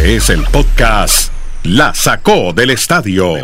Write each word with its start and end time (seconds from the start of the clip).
Este 0.00 0.16
es 0.16 0.30
el 0.30 0.44
podcast 0.44 1.30
La 1.62 1.92
Sacó 1.92 2.54
del 2.54 2.70
Estadio 2.70 3.34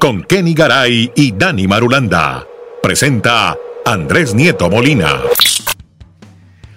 con 0.00 0.24
Kenny 0.24 0.52
Garay 0.52 1.12
y 1.14 1.30
Dani 1.30 1.68
Marulanda. 1.68 2.44
Presenta 2.82 3.56
Andrés 3.84 4.34
Nieto 4.34 4.68
Molina. 4.68 5.20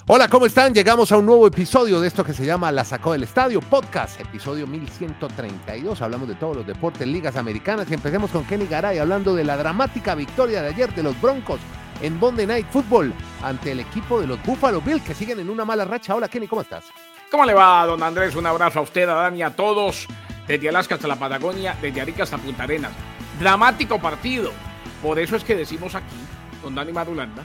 Hola, 0.05 0.27
¿cómo 0.27 0.45
están? 0.45 0.75
Llegamos 0.75 1.11
a 1.11 1.17
un 1.17 1.25
nuevo 1.25 1.47
episodio 1.47 1.99
de 1.99 2.07
esto 2.07 2.23
que 2.23 2.33
se 2.33 2.45
llama 2.45 2.71
La 2.71 2.85
Sacó 2.85 3.13
del 3.13 3.23
Estadio 3.23 3.61
Podcast, 3.61 4.21
episodio 4.21 4.67
1132. 4.67 6.03
Hablamos 6.03 6.27
de 6.27 6.35
todos 6.35 6.57
los 6.57 6.67
deportes, 6.67 7.07
ligas 7.07 7.35
americanas 7.35 7.89
y 7.89 7.95
empecemos 7.95 8.29
con 8.29 8.45
Kenny 8.45 8.67
Garay 8.67 8.99
hablando 8.99 9.33
de 9.33 9.43
la 9.43 9.57
dramática 9.57 10.13
victoria 10.13 10.61
de 10.61 10.67
ayer 10.67 10.93
de 10.93 11.01
los 11.01 11.19
Broncos 11.19 11.59
en 12.03 12.19
Monday 12.19 12.45
Night 12.45 12.67
Football 12.69 13.11
ante 13.41 13.71
el 13.71 13.79
equipo 13.79 14.21
de 14.21 14.27
los 14.27 14.43
Buffalo 14.43 14.81
Bills 14.81 15.01
que 15.01 15.15
siguen 15.15 15.39
en 15.39 15.49
una 15.49 15.65
mala 15.65 15.83
racha. 15.83 16.13
Hola, 16.13 16.27
Kenny, 16.27 16.47
¿cómo 16.47 16.61
estás? 16.61 16.83
¿Cómo 17.31 17.45
le 17.45 17.53
va, 17.53 17.85
don 17.85 18.01
Andrés? 18.01 18.35
Un 18.35 18.47
abrazo 18.47 18.79
a 18.79 18.81
usted, 18.81 19.07
a 19.07 19.13
Dani, 19.13 19.43
a 19.43 19.55
todos, 19.55 20.07
desde 20.47 20.67
Alaska 20.67 20.95
hasta 20.95 21.07
la 21.07 21.15
Patagonia, 21.15 21.77
desde 21.79 22.01
Arica 22.01 22.23
hasta 22.23 22.39
Punta 22.39 22.63
Arenas. 22.63 22.91
Dramático 23.39 24.01
partido. 24.01 24.51
Por 24.99 25.19
eso 25.19 25.35
es 25.35 25.43
que 25.43 25.55
decimos 25.55 25.93
aquí, 25.93 26.15
don 26.63 26.73
Dani 26.73 26.91
Madulanda, 26.91 27.43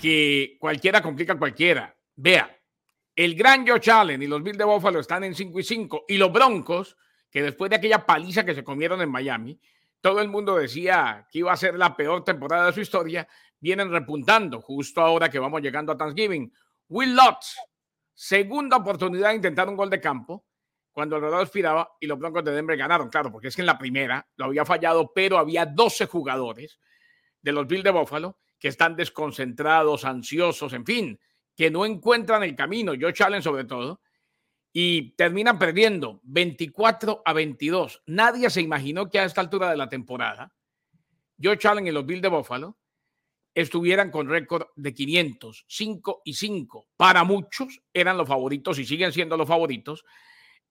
que 0.00 0.56
cualquiera 0.60 1.02
complica 1.02 1.32
a 1.32 1.38
cualquiera. 1.38 1.92
Vea, 2.14 2.56
el 3.16 3.34
gran 3.34 3.66
Joe 3.66 3.80
Allen 3.92 4.22
y 4.22 4.28
los 4.28 4.44
Bills 4.44 4.58
de 4.58 4.64
Buffalo 4.64 5.00
están 5.00 5.24
en 5.24 5.34
5 5.34 5.58
y 5.58 5.64
5 5.64 6.04
y 6.06 6.18
los 6.18 6.32
Broncos, 6.32 6.96
que 7.28 7.42
después 7.42 7.68
de 7.68 7.76
aquella 7.76 8.06
paliza 8.06 8.44
que 8.44 8.54
se 8.54 8.62
comieron 8.62 9.02
en 9.02 9.10
Miami, 9.10 9.60
todo 10.00 10.20
el 10.20 10.28
mundo 10.28 10.54
decía 10.54 11.26
que 11.32 11.40
iba 11.40 11.52
a 11.52 11.56
ser 11.56 11.74
la 11.74 11.96
peor 11.96 12.22
temporada 12.22 12.66
de 12.66 12.72
su 12.72 12.80
historia, 12.80 13.26
vienen 13.58 13.90
repuntando 13.90 14.60
justo 14.60 15.00
ahora 15.00 15.28
que 15.28 15.40
vamos 15.40 15.62
llegando 15.62 15.90
a 15.90 15.96
Thanksgiving. 15.96 16.52
Will 16.88 17.16
Lutz, 17.16 17.56
Segunda 18.18 18.78
oportunidad 18.78 19.28
de 19.28 19.36
intentar 19.36 19.68
un 19.68 19.76
gol 19.76 19.90
de 19.90 20.00
campo 20.00 20.46
cuando 20.90 21.16
el 21.16 21.22
reloj 21.22 21.42
expiraba 21.42 21.96
y 22.00 22.06
los 22.06 22.18
Broncos 22.18 22.42
de 22.42 22.52
Denver 22.52 22.74
ganaron. 22.74 23.10
Claro, 23.10 23.30
porque 23.30 23.48
es 23.48 23.54
que 23.54 23.60
en 23.60 23.66
la 23.66 23.76
primera 23.76 24.26
lo 24.36 24.46
había 24.46 24.64
fallado, 24.64 25.12
pero 25.14 25.36
había 25.36 25.66
12 25.66 26.06
jugadores 26.06 26.80
de 27.42 27.52
los 27.52 27.66
Bills 27.66 27.84
de 27.84 27.90
Buffalo 27.90 28.38
que 28.58 28.68
están 28.68 28.96
desconcentrados, 28.96 30.06
ansiosos, 30.06 30.72
en 30.72 30.86
fin, 30.86 31.20
que 31.54 31.70
no 31.70 31.84
encuentran 31.84 32.42
el 32.42 32.56
camino. 32.56 32.94
Yo 32.94 33.08
Allen 33.20 33.42
sobre 33.42 33.64
todo. 33.64 34.00
Y 34.72 35.10
terminan 35.10 35.58
perdiendo 35.58 36.20
24 36.22 37.20
a 37.22 37.32
22. 37.34 38.02
Nadie 38.06 38.48
se 38.48 38.62
imaginó 38.62 39.10
que 39.10 39.18
a 39.18 39.24
esta 39.24 39.42
altura 39.42 39.70
de 39.70 39.76
la 39.76 39.90
temporada, 39.90 40.54
Joe 41.38 41.58
Allen 41.64 41.86
y 41.86 41.92
los 41.92 42.06
Bills 42.06 42.22
de 42.22 42.28
Buffalo 42.28 42.78
estuvieran 43.56 44.10
con 44.10 44.28
récord 44.28 44.66
de 44.76 44.92
500, 44.92 45.64
5 45.66 46.22
y 46.26 46.34
5. 46.34 46.88
Para 46.94 47.24
muchos 47.24 47.80
eran 47.94 48.18
los 48.18 48.28
favoritos 48.28 48.78
y 48.78 48.84
siguen 48.84 49.12
siendo 49.12 49.38
los 49.38 49.48
favoritos 49.48 50.04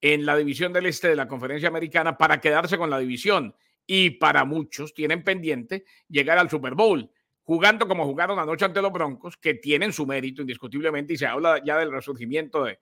en 0.00 0.24
la 0.24 0.36
división 0.36 0.72
del 0.72 0.86
este 0.86 1.08
de 1.08 1.16
la 1.16 1.26
conferencia 1.26 1.68
americana 1.68 2.16
para 2.16 2.40
quedarse 2.40 2.78
con 2.78 2.88
la 2.88 3.00
división. 3.00 3.56
Y 3.88 4.10
para 4.10 4.44
muchos 4.44 4.94
tienen 4.94 5.24
pendiente 5.24 5.84
llegar 6.08 6.38
al 6.38 6.48
Super 6.48 6.74
Bowl, 6.74 7.10
jugando 7.42 7.88
como 7.88 8.04
jugaron 8.04 8.38
anoche 8.38 8.64
ante 8.64 8.80
los 8.80 8.92
Broncos, 8.92 9.36
que 9.36 9.54
tienen 9.54 9.92
su 9.92 10.06
mérito 10.06 10.42
indiscutiblemente 10.42 11.14
y 11.14 11.16
se 11.16 11.26
habla 11.26 11.60
ya 11.64 11.78
del 11.78 11.90
resurgimiento 11.90 12.62
de 12.62 12.78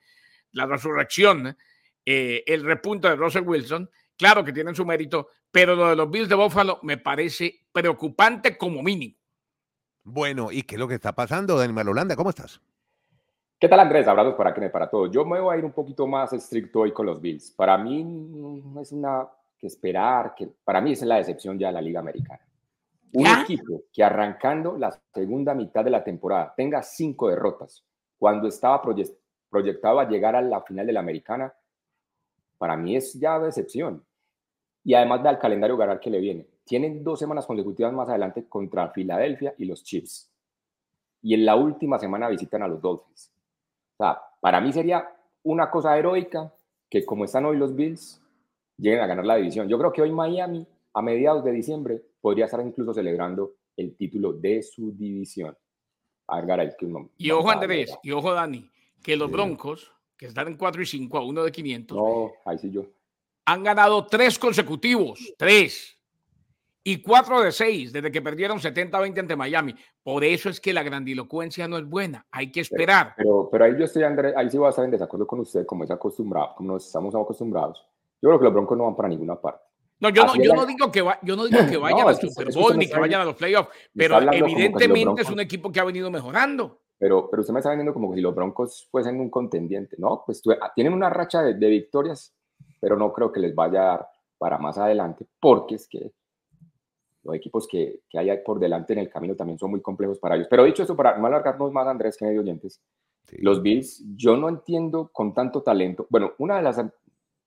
la 0.52 0.66
resurrección, 0.66 1.56
eh, 2.04 2.44
el 2.46 2.62
repunto 2.62 3.08
de 3.08 3.16
Russell 3.16 3.44
Wilson. 3.46 3.90
Claro 4.18 4.44
que 4.44 4.52
tienen 4.52 4.74
su 4.74 4.84
mérito, 4.84 5.28
pero 5.50 5.74
lo 5.74 5.88
de 5.88 5.96
los 5.96 6.10
Bills 6.10 6.28
de 6.28 6.34
Buffalo 6.34 6.78
me 6.82 6.98
parece 6.98 7.66
preocupante 7.72 8.58
como 8.58 8.82
mínimo. 8.82 9.23
Bueno, 10.04 10.52
¿y 10.52 10.62
qué 10.62 10.74
es 10.74 10.78
lo 10.78 10.86
que 10.86 10.94
está 10.94 11.12
pasando, 11.12 11.56
Daniel 11.56 11.88
Holanda? 11.88 12.14
¿Cómo 12.14 12.28
estás? 12.28 12.60
¿Qué 13.58 13.68
tal, 13.68 13.80
Andrés? 13.80 14.06
Abrazos 14.06 14.34
para 14.34 14.52
que 14.52 14.68
para 14.68 14.90
todos. 14.90 15.10
Yo 15.10 15.24
me 15.24 15.40
voy 15.40 15.54
a 15.54 15.58
ir 15.58 15.64
un 15.64 15.72
poquito 15.72 16.06
más 16.06 16.34
estricto 16.34 16.80
hoy 16.80 16.92
con 16.92 17.06
los 17.06 17.18
Bills. 17.22 17.50
Para 17.52 17.78
mí 17.78 18.04
no 18.04 18.80
es 18.82 18.92
una 18.92 19.26
que 19.58 19.66
esperar, 19.66 20.34
que 20.34 20.46
para 20.62 20.82
mí 20.82 20.92
es 20.92 21.00
la 21.02 21.16
decepción 21.16 21.58
ya 21.58 21.68
de 21.68 21.72
la 21.72 21.80
Liga 21.80 22.00
Americana. 22.00 22.46
Un 23.14 23.26
equipo 23.26 23.84
que 23.90 24.04
arrancando 24.04 24.76
la 24.76 24.90
segunda 25.14 25.54
mitad 25.54 25.82
de 25.82 25.90
la 25.90 26.04
temporada 26.04 26.52
tenga 26.54 26.82
cinco 26.82 27.30
derrotas, 27.30 27.82
cuando 28.18 28.48
estaba 28.48 28.82
proyectado 29.48 30.00
a 30.00 30.08
llegar 30.08 30.36
a 30.36 30.42
la 30.42 30.60
final 30.60 30.86
de 30.86 30.92
la 30.92 31.00
Americana, 31.00 31.54
para 32.58 32.76
mí 32.76 32.96
es 32.96 33.14
ya 33.14 33.38
decepción. 33.38 34.04
Y 34.82 34.92
además 34.92 35.22
del 35.22 35.38
calendario 35.38 35.78
ganar 35.78 36.00
que 36.00 36.10
le 36.10 36.20
viene 36.20 36.53
tienen 36.64 37.04
dos 37.04 37.18
semanas 37.18 37.46
consecutivas 37.46 37.92
más 37.92 38.08
adelante 38.08 38.48
contra 38.48 38.90
Filadelfia 38.90 39.54
y 39.58 39.66
los 39.66 39.84
Chiefs. 39.84 40.30
Y 41.22 41.34
en 41.34 41.44
la 41.44 41.56
última 41.56 41.98
semana 41.98 42.28
visitan 42.28 42.62
a 42.62 42.68
los 42.68 42.80
Dolphins. 42.80 43.32
O 43.96 44.04
sea, 44.04 44.20
para 44.40 44.60
mí 44.60 44.72
sería 44.72 45.08
una 45.42 45.70
cosa 45.70 45.96
heroica 45.96 46.52
que 46.88 47.04
como 47.04 47.24
están 47.24 47.44
hoy 47.44 47.56
los 47.56 47.74
Bills, 47.74 48.22
lleguen 48.76 49.00
a 49.00 49.06
ganar 49.06 49.24
la 49.24 49.36
división. 49.36 49.68
Yo 49.68 49.78
creo 49.78 49.92
que 49.92 50.02
hoy 50.02 50.12
Miami, 50.12 50.66
a 50.92 51.02
mediados 51.02 51.44
de 51.44 51.52
diciembre, 51.52 52.02
podría 52.20 52.44
estar 52.44 52.64
incluso 52.64 52.94
celebrando 52.94 53.54
el 53.76 53.96
título 53.96 54.32
de 54.32 54.62
su 54.62 54.92
división. 54.92 55.56
A 56.28 56.40
ver, 56.40 56.76
que 56.78 56.86
y 57.18 57.30
ojo 57.30 57.50
Andrés, 57.50 57.98
y 58.02 58.12
ojo 58.12 58.32
Dani, 58.32 58.70
que 59.02 59.16
los 59.16 59.30
Broncos, 59.30 59.92
que 60.16 60.26
están 60.26 60.48
en 60.48 60.56
4 60.56 60.82
y 60.82 60.86
5 60.86 61.18
a 61.18 61.26
1 61.26 61.44
de 61.44 61.52
500, 61.52 61.98
no, 61.98 62.32
ahí 62.46 62.58
sí 62.58 62.70
yo. 62.70 62.86
han 63.44 63.62
ganado 63.62 64.06
tres 64.06 64.38
consecutivos, 64.38 65.34
tres 65.36 65.98
y 66.86 67.00
4 67.00 67.40
de 67.42 67.50
6 67.50 67.92
desde 67.94 68.12
que 68.12 68.20
perdieron 68.20 68.58
70-20 68.58 69.18
ante 69.18 69.34
Miami. 69.34 69.74
Por 70.02 70.22
eso 70.22 70.50
es 70.50 70.60
que 70.60 70.74
la 70.74 70.82
grandilocuencia 70.82 71.66
no 71.66 71.78
es 71.78 71.88
buena, 71.88 72.26
hay 72.30 72.52
que 72.52 72.60
esperar. 72.60 73.14
Pero, 73.16 73.48
pero, 73.50 73.64
ahí 73.64 73.72
yo 73.78 73.86
estoy, 73.86 74.02
Andrés, 74.02 74.34
ahí 74.36 74.50
sí 74.50 74.58
voy 74.58 74.66
a 74.66 74.70
estar 74.70 74.84
en 74.84 74.90
desacuerdo 74.90 75.26
con 75.26 75.40
usted, 75.40 75.64
como 75.64 75.84
es 75.84 75.90
acostumbrado, 75.90 76.54
como 76.56 76.74
nos 76.74 76.86
estamos 76.86 77.14
acostumbrados. 77.14 77.82
Yo 78.20 78.28
creo 78.28 78.38
que 78.38 78.44
los 78.44 78.52
Broncos 78.52 78.76
no 78.76 78.84
van 78.84 78.96
para 78.96 79.08
ninguna 79.08 79.40
parte. 79.40 79.64
No, 80.00 80.10
yo, 80.10 80.26
no, 80.26 80.34
yo 80.36 80.52
no, 80.52 80.66
digo 80.66 80.92
que 80.92 80.98
yo 81.22 81.36
no 81.36 81.46
digo 81.46 81.66
que 81.66 81.78
vayan 81.78 82.06
al 82.06 82.16
Super 82.16 82.52
Bowl 82.52 82.76
ni 82.76 82.86
que 82.86 82.98
vayan 82.98 83.22
a 83.22 83.24
los 83.24 83.36
playoffs, 83.36 83.70
pero 83.96 84.20
evidentemente 84.30 85.22
es 85.22 85.30
un 85.30 85.40
equipo 85.40 85.72
que 85.72 85.80
ha 85.80 85.84
venido 85.84 86.10
mejorando. 86.10 86.82
Pero, 86.98 87.28
pero 87.30 87.40
usted 87.40 87.54
me 87.54 87.60
está 87.60 87.70
vendiendo 87.70 87.94
como 87.94 88.10
que 88.10 88.16
si 88.16 88.20
los 88.20 88.34
Broncos 88.34 88.88
fuesen 88.90 89.18
un 89.20 89.30
contendiente, 89.30 89.96
¿no? 89.98 90.22
Pues 90.24 90.42
tienen 90.74 90.92
una 90.92 91.08
racha 91.08 91.42
de, 91.42 91.54
de 91.54 91.68
victorias, 91.68 92.34
pero 92.78 92.96
no 92.96 93.12
creo 93.12 93.32
que 93.32 93.40
les 93.40 93.54
vaya 93.54 93.80
a 93.80 93.84
dar 93.84 94.08
para 94.38 94.58
más 94.58 94.78
adelante, 94.78 95.26
porque 95.40 95.76
es 95.76 95.88
que 95.88 96.12
los 97.24 97.34
equipos 97.34 97.66
que, 97.66 98.00
que 98.08 98.18
hay 98.18 98.38
por 98.44 98.60
delante 98.60 98.92
en 98.92 99.00
el 99.00 99.08
camino 99.08 99.34
también 99.34 99.58
son 99.58 99.70
muy 99.70 99.80
complejos 99.80 100.18
para 100.18 100.36
ellos. 100.36 100.46
Pero 100.48 100.64
dicho 100.64 100.82
eso, 100.82 100.96
para 100.96 101.16
no 101.18 101.26
alargarnos 101.26 101.72
más, 101.72 101.86
Andrés, 101.86 102.16
que 102.16 102.26
medio 102.26 102.40
oyentes, 102.40 102.80
los 103.38 103.62
Bills, 103.62 104.04
yo 104.14 104.36
no 104.36 104.48
entiendo 104.48 105.10
con 105.12 105.32
tanto 105.32 105.62
talento. 105.62 106.06
Bueno, 106.10 106.32
una 106.38 106.56
de 106.56 106.62
las 106.62 106.76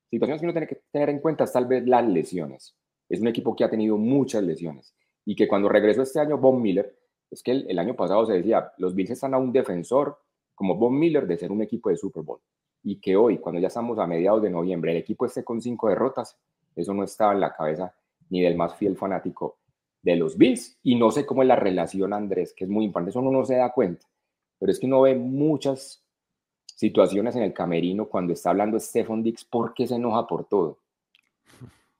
situaciones 0.09 0.41
que 0.41 0.45
uno 0.45 0.53
tiene 0.53 0.67
que 0.67 0.81
tener 0.91 1.09
en 1.09 1.19
cuenta 1.19 1.43
es 1.43 1.53
tal 1.53 1.67
vez 1.67 1.85
las 1.87 2.07
lesiones. 2.07 2.75
Es 3.07 3.21
un 3.21 3.27
equipo 3.27 3.55
que 3.55 3.63
ha 3.63 3.69
tenido 3.69 3.97
muchas 3.97 4.43
lesiones 4.43 4.95
y 5.23 5.35
que 5.35 5.47
cuando 5.47 5.69
regresó 5.69 6.01
este 6.01 6.19
año 6.19 6.37
Bob 6.37 6.59
Miller, 6.59 6.97
es 7.29 7.43
que 7.43 7.51
el, 7.51 7.69
el 7.69 7.79
año 7.79 7.95
pasado 7.95 8.25
se 8.25 8.33
decía, 8.33 8.71
los 8.77 8.95
Bills 8.95 9.11
están 9.11 9.33
a 9.33 9.37
un 9.37 9.51
defensor 9.51 10.17
como 10.55 10.75
Bob 10.75 10.91
Miller 10.91 11.27
de 11.27 11.37
ser 11.37 11.51
un 11.51 11.61
equipo 11.61 11.89
de 11.89 11.97
Super 11.97 12.23
Bowl 12.23 12.39
y 12.83 12.99
que 12.99 13.15
hoy, 13.15 13.37
cuando 13.37 13.59
ya 13.59 13.67
estamos 13.67 13.99
a 13.99 14.07
mediados 14.07 14.41
de 14.41 14.49
noviembre, 14.49 14.91
el 14.91 14.97
equipo 14.97 15.25
esté 15.25 15.43
con 15.43 15.61
cinco 15.61 15.89
derrotas, 15.89 16.37
eso 16.75 16.93
no 16.93 17.03
estaba 17.03 17.33
en 17.33 17.41
la 17.41 17.53
cabeza 17.53 17.93
ni 18.29 18.41
del 18.41 18.55
más 18.55 18.75
fiel 18.75 18.95
fanático 18.95 19.57
de 20.07 20.15
los 20.15 20.37
Bills. 20.37 20.79
Y 20.83 20.95
no 20.95 21.11
sé 21.11 21.25
cómo 21.25 21.41
es 21.41 21.47
la 21.47 21.55
relación, 21.55 22.13
Andrés, 22.13 22.53
que 22.55 22.63
es 22.63 22.69
muy 22.69 22.85
importante, 22.85 23.09
eso 23.09 23.19
uno 23.19 23.31
no 23.31 23.45
se 23.45 23.55
da 23.55 23.71
cuenta, 23.73 24.07
pero 24.57 24.71
es 24.71 24.79
que 24.79 24.85
uno 24.85 25.01
ve 25.01 25.15
muchas 25.15 26.03
situaciones 26.65 27.35
en 27.35 27.43
el 27.43 27.53
camerino 27.53 28.07
cuando 28.07 28.33
está 28.33 28.51
hablando 28.51 28.79
Stephen 28.79 29.23
Dix 29.23 29.43
porque 29.43 29.87
se 29.87 29.95
enoja 29.95 30.25
por 30.25 30.45
todo. 30.45 30.79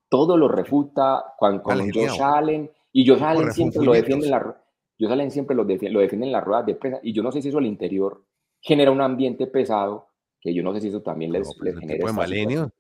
Todo 0.09 0.37
lo 0.37 0.47
refuta 0.47 1.33
cuando, 1.37 1.63
cuando 1.63 1.83
Josh 1.93 2.21
Allen, 2.21 2.71
y 2.93 3.05
Josh 3.07 3.21
Allen 3.21 3.51
siempre 3.51 3.83
lo 3.83 3.93
defiende 3.93 4.25
en 4.25 4.31
la 4.31 4.63
Josh 4.99 5.11
Allen 5.11 5.29
siempre 5.29 5.55
lo 5.55 5.65
defiende, 5.65 5.93
lo 5.93 5.99
defiende 5.99 6.27
en 6.27 6.31
las 6.31 6.43
ruedas 6.43 6.65
de 6.65 6.75
prensa, 6.75 6.99
y 7.03 7.13
yo 7.13 7.21
no 7.21 7.31
sé 7.31 7.41
si 7.41 7.49
eso 7.49 7.57
al 7.57 7.65
interior 7.65 8.23
genera 8.61 8.89
un 8.89 9.01
ambiente 9.01 9.47
pesado, 9.47 10.07
que 10.39 10.53
yo 10.53 10.63
no 10.63 10.73
sé 10.73 10.81
si 10.81 10.87
eso 10.87 11.01
también 11.01 11.33
les, 11.33 11.53
pues, 11.57 11.77
genera 11.77 12.07
tipo 12.07 12.71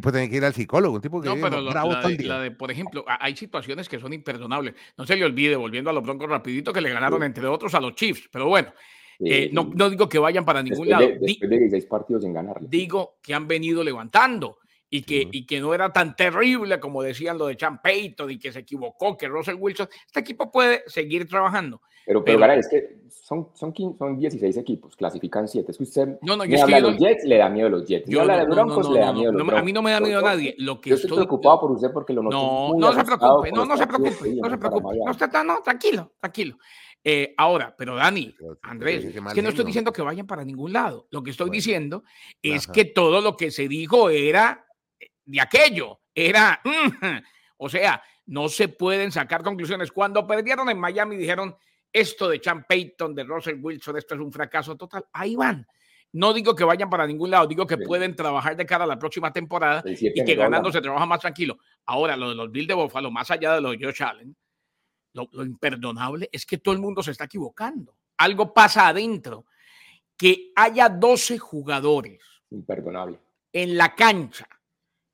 tiene 0.00 0.28
que 0.28 0.36
ir 0.36 0.44
al 0.44 0.54
psicólogo, 0.54 0.96
un 0.96 1.00
tipo 1.00 1.20
que 1.20 1.28
no, 1.28 1.36
pero 1.36 1.60
la, 1.60 2.40
de, 2.40 2.50
por 2.50 2.70
ejemplo, 2.70 3.04
hay 3.06 3.36
situaciones 3.36 3.88
que 3.88 3.98
son 3.98 4.12
imperdonables. 4.12 4.74
No 4.96 5.06
se 5.06 5.16
le 5.16 5.24
olvide, 5.24 5.56
volviendo 5.56 5.90
a 5.90 5.92
los 5.92 6.02
Broncos 6.02 6.28
rapidito, 6.28 6.72
que 6.72 6.80
le 6.80 6.90
ganaron 6.90 7.22
entre 7.22 7.46
otros 7.46 7.74
a 7.74 7.80
los 7.80 7.94
Chiefs, 7.94 8.28
pero 8.30 8.48
bueno, 8.48 8.72
eh, 9.20 9.50
no, 9.52 9.70
no, 9.74 9.88
digo 9.90 10.08
que 10.08 10.18
vayan 10.18 10.44
para 10.44 10.62
ningún 10.62 10.88
lado. 10.88 11.06
después 11.20 11.50
de 11.50 11.58
16 11.58 11.86
partidos 11.86 12.22
sin 12.22 12.32
ganarle. 12.32 12.68
Digo 12.68 13.18
que 13.22 13.34
han 13.34 13.48
venido 13.48 13.82
levantando 13.82 14.58
y 14.88 15.02
que, 15.02 15.28
y 15.30 15.46
que 15.46 15.60
no 15.60 15.74
era 15.74 15.92
tan 15.92 16.14
terrible 16.14 16.78
como 16.80 17.02
decían 17.02 17.38
lo 17.38 17.46
de 17.46 17.56
Chan 17.56 17.80
Payton 17.82 18.30
y 18.30 18.38
que 18.38 18.52
se 18.52 18.60
equivocó, 18.60 19.16
que 19.16 19.28
Russell 19.28 19.56
Wilson. 19.58 19.88
Este 20.06 20.20
equipo 20.20 20.50
puede 20.50 20.82
seguir 20.86 21.28
trabajando. 21.28 21.80
Pero, 22.06 22.22
pero, 22.22 22.52
es 22.52 22.68
que 22.68 23.00
son, 23.10 23.48
son, 23.54 23.74
son 23.98 24.16
16 24.16 24.56
equipos, 24.58 24.94
clasifican 24.94 25.48
7. 25.48 25.72
Es 25.72 25.76
que 25.76 25.82
usted 25.82 26.18
no, 26.22 26.36
no, 26.36 26.44
yo 26.44 26.62
habla 26.62 26.76
de 26.76 26.82
los 26.82 26.96
Jets, 26.98 27.24
le 27.24 27.36
da 27.36 27.48
miedo 27.48 27.66
a 27.66 27.70
los 27.70 27.84
Jets. 27.84 28.08
Yo, 28.08 28.20
habla 28.20 28.38
de 28.38 28.44
Broncos, 28.46 28.88
le 28.90 29.00
da 29.00 29.12
miedo 29.12 29.30
a 29.30 29.32
los 29.32 29.42
Broncos. 29.42 29.60
A 29.60 29.64
mí 29.64 29.72
no 29.72 29.82
me 29.82 29.90
da 29.90 30.00
miedo 30.00 30.20
a 30.20 30.22
nadie. 30.22 30.54
Lo 30.58 30.80
que 30.80 30.90
yo 30.90 30.96
estoy, 30.96 31.16
preocupado 31.16 31.62
por 31.62 31.72
usted 31.72 31.90
porque 31.92 32.12
lo 32.12 32.22
noto 32.22 32.36
No, 32.36 32.78
no 32.78 32.92
se 32.92 33.04
preocupe, 33.04 33.50
no, 33.50 33.66
no 33.66 33.76
se 33.76 33.86
preocupe, 33.88 34.34
no 34.40 34.50
se 34.50 34.58
preocupe. 34.58 34.98
No, 35.04 35.10
está, 35.10 35.42
no, 35.42 35.60
tranquilo, 35.62 36.12
tranquilo. 36.20 36.58
Eh, 37.02 37.34
ahora, 37.36 37.74
pero 37.76 37.96
Dani, 37.96 38.32
Andrés, 38.62 39.04
es 39.04 39.34
que 39.34 39.42
no 39.42 39.48
estoy 39.48 39.64
diciendo 39.64 39.92
que 39.92 40.02
vayan 40.02 40.28
para 40.28 40.44
ningún 40.44 40.72
lado. 40.72 41.08
Lo 41.10 41.24
que 41.24 41.32
estoy 41.32 41.50
diciendo 41.50 42.04
es 42.40 42.68
que 42.68 42.84
todo 42.84 43.20
lo 43.20 43.36
que 43.36 43.50
se 43.50 43.66
dijo 43.66 44.10
era 44.10 44.64
de 45.26 45.40
aquello. 45.40 46.00
Era, 46.14 46.62
o 47.58 47.68
sea, 47.68 48.02
no 48.26 48.48
se 48.48 48.68
pueden 48.68 49.12
sacar 49.12 49.42
conclusiones. 49.42 49.92
Cuando 49.92 50.26
perdieron 50.26 50.70
en 50.70 50.78
Miami 50.78 51.16
dijeron, 51.16 51.54
esto 51.92 52.28
de 52.28 52.40
Chan 52.40 52.64
Payton, 52.68 53.14
de 53.14 53.24
Russell 53.24 53.58
Wilson, 53.60 53.98
esto 53.98 54.14
es 54.14 54.20
un 54.20 54.32
fracaso 54.32 54.76
total. 54.76 55.04
Ahí 55.12 55.36
van. 55.36 55.66
No 56.12 56.32
digo 56.32 56.54
que 56.54 56.64
vayan 56.64 56.88
para 56.88 57.06
ningún 57.06 57.30
lado, 57.30 57.46
digo 57.46 57.66
que 57.66 57.76
pueden 57.76 58.16
trabajar 58.16 58.56
de 58.56 58.64
cara 58.64 58.84
a 58.84 58.86
la 58.86 58.98
próxima 58.98 59.32
temporada 59.32 59.82
y 59.84 60.24
que 60.24 60.34
ganando 60.34 60.72
se 60.72 60.80
trabaja 60.80 61.04
más 61.04 61.20
tranquilo. 61.20 61.58
Ahora, 61.84 62.16
lo 62.16 62.30
de 62.30 62.34
los 62.34 62.50
Bills 62.50 62.68
de 62.68 62.74
Buffalo, 62.74 63.10
más 63.10 63.30
allá 63.30 63.54
de 63.54 63.60
lo 63.60 63.70
de 63.72 63.78
Josh 63.84 64.02
Allen, 64.02 64.34
lo, 65.12 65.28
lo 65.32 65.44
imperdonable 65.44 66.28
es 66.32 66.46
que 66.46 66.58
todo 66.58 66.74
el 66.74 66.80
mundo 66.80 67.02
se 67.02 67.10
está 67.10 67.24
equivocando. 67.24 67.96
Algo 68.18 68.54
pasa 68.54 68.88
adentro. 68.88 69.46
Que 70.16 70.52
haya 70.56 70.88
12 70.88 71.38
jugadores. 71.38 72.22
Imperdonable. 72.50 73.18
En 73.52 73.76
la 73.76 73.94
cancha, 73.94 74.48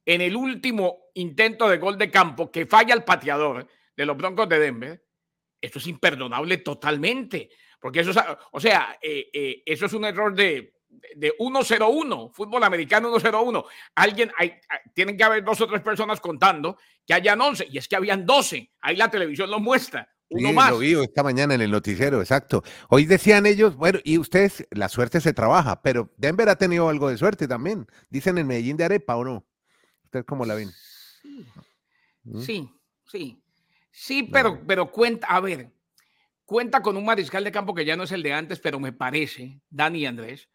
en 0.04 0.20
el 0.20 0.37
último 0.37 1.10
intento 1.14 1.69
de 1.69 1.78
gol 1.78 1.99
de 1.99 2.10
campo 2.10 2.50
que 2.50 2.66
falla 2.66 2.94
el 2.94 3.04
pateador 3.04 3.66
de 3.96 4.06
los 4.06 4.16
Broncos 4.16 4.49
de 4.49 4.58
Denver, 4.58 5.04
esto 5.60 5.78
es 5.78 5.87
imperdonable 5.87 6.58
totalmente. 6.58 7.50
Porque 7.81 8.00
eso 8.00 8.10
es, 8.10 8.16
o 8.52 8.60
sea, 8.60 8.99
eh, 9.02 9.28
eh, 9.32 9.62
eso 9.66 9.87
es 9.87 9.93
un 9.93 10.04
error 10.04 10.34
de, 10.34 10.75
de 11.16 11.37
1-0-1, 11.38 12.32
fútbol 12.32 12.62
americano 12.64 13.14
1-0-1. 13.16 13.64
Alguien, 13.94 14.31
hay, 14.38 14.54
tienen 14.94 15.16
que 15.16 15.25
haber 15.25 15.44
dos 15.44 15.60
o 15.60 15.66
tres 15.66 15.82
personas 15.82 16.20
contando 16.20 16.78
que 17.06 17.14
hayan 17.14 17.40
11, 17.40 17.69
y 17.70 17.78
es 17.78 17.88
que 17.88 17.96
habían 17.96 18.25
12. 18.25 18.70
Ahí 18.81 18.96
la 18.96 19.10
televisión 19.10 19.50
lo 19.50 19.60
muestra. 19.60 20.08
Uno 20.28 20.49
sí, 20.49 20.54
más. 20.54 20.70
Lo 20.70 20.78
vi 20.78 20.94
esta 20.94 21.22
mañana 21.22 21.54
en 21.54 21.60
el 21.60 21.70
noticiero, 21.70 22.20
exacto. 22.20 22.62
Hoy 22.88 23.04
decían 23.04 23.44
ellos, 23.44 23.76
bueno, 23.76 23.99
y 24.02 24.19
ustedes, 24.19 24.66
la 24.70 24.88
suerte 24.88 25.20
se 25.20 25.34
trabaja, 25.34 25.82
pero 25.82 26.10
Denver 26.16 26.49
ha 26.49 26.56
tenido 26.56 26.88
algo 26.88 27.10
de 27.10 27.19
suerte 27.19 27.46
también. 27.46 27.87
Dicen 28.08 28.38
en 28.38 28.46
Medellín 28.46 28.76
de 28.76 28.84
Arepa, 28.84 29.16
¿o 29.16 29.25
no? 29.25 29.46
¿Ustedes 30.12 30.26
cómo 30.26 30.44
la 30.44 30.55
ven? 30.55 30.70
Sí, 31.23 31.47
¿Mm? 32.25 32.41
sí, 32.41 32.70
sí. 33.06 33.43
Sí, 33.91 34.23
pero, 34.25 34.61
pero 34.67 34.93
cuenta, 34.93 35.26
a 35.26 35.41
ver, 35.41 35.73
cuenta 36.44 36.82
con 36.82 36.99
un 36.99 37.06
mariscal 37.06 37.43
de 37.43 37.50
campo 37.50 37.75
que 37.75 37.87
ya 37.87 37.97
no 37.97 38.03
es 38.03 38.12
el 38.12 38.23
de 38.23 38.35
antes, 38.35 38.61
pero 38.61 38.79
me 38.79 38.93
parece, 38.93 39.62
Dani 39.70 40.05
Andrés, 40.05 40.50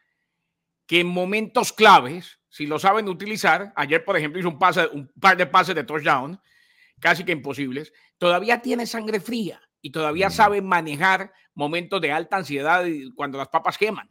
que 0.85 0.99
en 0.99 1.07
momentos 1.07 1.73
claves, 1.73 2.39
si 2.49 2.67
lo 2.67 2.77
saben 2.77 3.09
utilizar, 3.09 3.73
ayer 3.75 4.05
por 4.05 4.15
ejemplo 4.15 4.39
hizo 4.39 4.49
un, 4.49 4.59
pase, 4.59 4.85
un 4.93 5.11
par 5.19 5.35
de 5.35 5.47
pases 5.47 5.73
de 5.73 5.83
touchdown, 5.83 6.39
casi 6.99 7.23
que 7.23 7.31
imposibles, 7.31 7.91
todavía 8.19 8.61
tiene 8.61 8.85
sangre 8.85 9.19
fría 9.19 9.59
y 9.81 9.89
todavía 9.89 10.29
sabe 10.29 10.61
manejar 10.61 11.33
momentos 11.55 11.99
de 11.99 12.11
alta 12.11 12.37
ansiedad 12.37 12.85
cuando 13.15 13.39
las 13.39 13.47
papas 13.47 13.75
queman. 13.75 14.07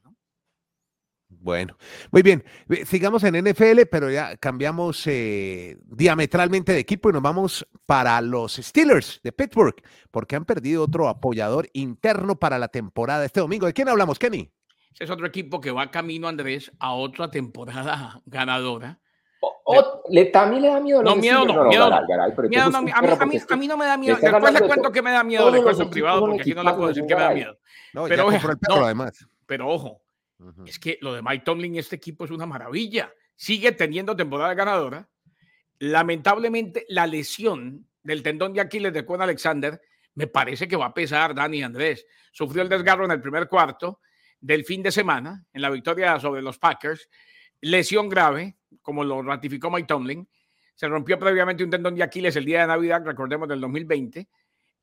¿No? 1.28 1.36
Bueno, 1.38 1.76
muy 2.10 2.22
bien. 2.22 2.44
Sigamos 2.84 3.22
en 3.24 3.44
NFL, 3.44 3.82
pero 3.90 4.10
ya 4.10 4.36
cambiamos 4.36 5.06
eh, 5.06 5.76
diametralmente 5.84 6.72
de 6.72 6.78
equipo 6.80 7.10
y 7.10 7.12
nos 7.12 7.22
vamos 7.22 7.66
para 7.84 8.20
los 8.20 8.56
Steelers 8.56 9.20
de 9.22 9.32
Pittsburgh, 9.32 9.76
porque 10.10 10.36
han 10.36 10.44
perdido 10.44 10.84
otro 10.84 11.08
apoyador 11.08 11.68
interno 11.72 12.36
para 12.36 12.58
la 12.58 12.68
temporada 12.68 13.24
este 13.24 13.40
domingo. 13.40 13.66
¿De 13.66 13.72
quién 13.72 13.88
hablamos, 13.88 14.18
Kenny? 14.18 14.50
es 14.98 15.10
otro 15.10 15.26
equipo 15.26 15.60
que 15.60 15.70
va 15.70 15.90
camino, 15.90 16.28
Andrés, 16.28 16.72
a 16.78 16.94
otra 16.94 17.30
temporada 17.30 18.20
ganadora. 18.26 18.98
O, 19.40 19.54
o, 19.64 20.02
le, 20.08 20.26
también 20.26 20.62
le 20.62 20.68
da 20.68 20.80
miedo. 20.80 21.02
No, 21.02 21.14
miedo 21.14 21.44
no, 21.44 21.64
miedo 21.64 21.90
no. 21.90 22.48
Miedo 22.48 22.70
no, 22.70 22.78
a, 22.78 22.82
mí, 22.82 22.90
a, 22.92 23.02
mí, 23.26 23.38
a 23.48 23.56
mí 23.56 23.68
no 23.68 23.76
me 23.76 23.84
da 23.84 23.96
miedo. 23.96 24.16
Después 24.20 24.52
le 24.54 24.60
cuento 24.66 24.90
que 24.90 25.02
me 25.02 25.10
da 25.10 25.22
miedo, 25.22 25.50
le 25.50 25.62
cuento 25.62 25.82
en 25.82 25.90
privado, 25.90 26.20
porque 26.20 26.40
aquí 26.40 26.54
no 26.54 26.62
le 26.62 26.72
puedo 26.72 26.88
decir 26.88 27.04
que 27.06 27.14
me 27.14 27.22
da 27.22 27.34
miedo. 27.34 27.58
No, 27.92 28.04
pero, 28.04 28.30
ya 28.30 28.36
el 28.36 28.42
perro, 28.58 28.76
no, 28.76 28.84
además. 28.84 29.26
pero 29.46 29.68
ojo, 29.68 30.02
es 30.66 30.78
que 30.78 30.98
lo 31.00 31.14
de 31.14 31.22
Mike 31.22 31.44
Tomlin, 31.44 31.76
este 31.76 31.96
equipo 31.96 32.24
es 32.24 32.30
una 32.30 32.46
maravilla. 32.46 33.12
Sigue 33.34 33.72
teniendo 33.72 34.16
temporada 34.16 34.54
ganadora. 34.54 35.08
Lamentablemente, 35.78 36.84
la 36.88 37.06
lesión 37.06 37.86
del 38.02 38.22
tendón 38.22 38.52
de 38.52 38.60
Aquiles 38.60 38.92
de 38.92 39.02
Juan 39.02 39.22
Alexander 39.22 39.80
me 40.14 40.26
parece 40.26 40.66
que 40.66 40.76
va 40.76 40.86
a 40.86 40.94
pesar 40.94 41.34
Dani 41.34 41.62
Andrés. 41.62 42.06
Sufrió 42.32 42.62
el 42.62 42.68
desgarro 42.68 43.04
en 43.04 43.10
el 43.10 43.20
primer 43.20 43.48
cuarto 43.48 44.00
del 44.40 44.64
fin 44.64 44.82
de 44.82 44.90
semana 44.90 45.44
en 45.52 45.62
la 45.62 45.70
victoria 45.70 46.18
sobre 46.18 46.42
los 46.42 46.58
Packers. 46.58 47.08
Lesión 47.60 48.08
grave, 48.08 48.56
como 48.82 49.04
lo 49.04 49.22
ratificó 49.22 49.70
Mike 49.70 49.86
Tomlin. 49.86 50.26
Se 50.74 50.88
rompió 50.88 51.18
previamente 51.18 51.64
un 51.64 51.70
tendón 51.70 51.94
de 51.94 52.02
Aquiles 52.02 52.36
el 52.36 52.44
día 52.44 52.62
de 52.62 52.66
Navidad, 52.66 53.02
recordemos, 53.04 53.48
del 53.48 53.60
2020. 53.60 54.28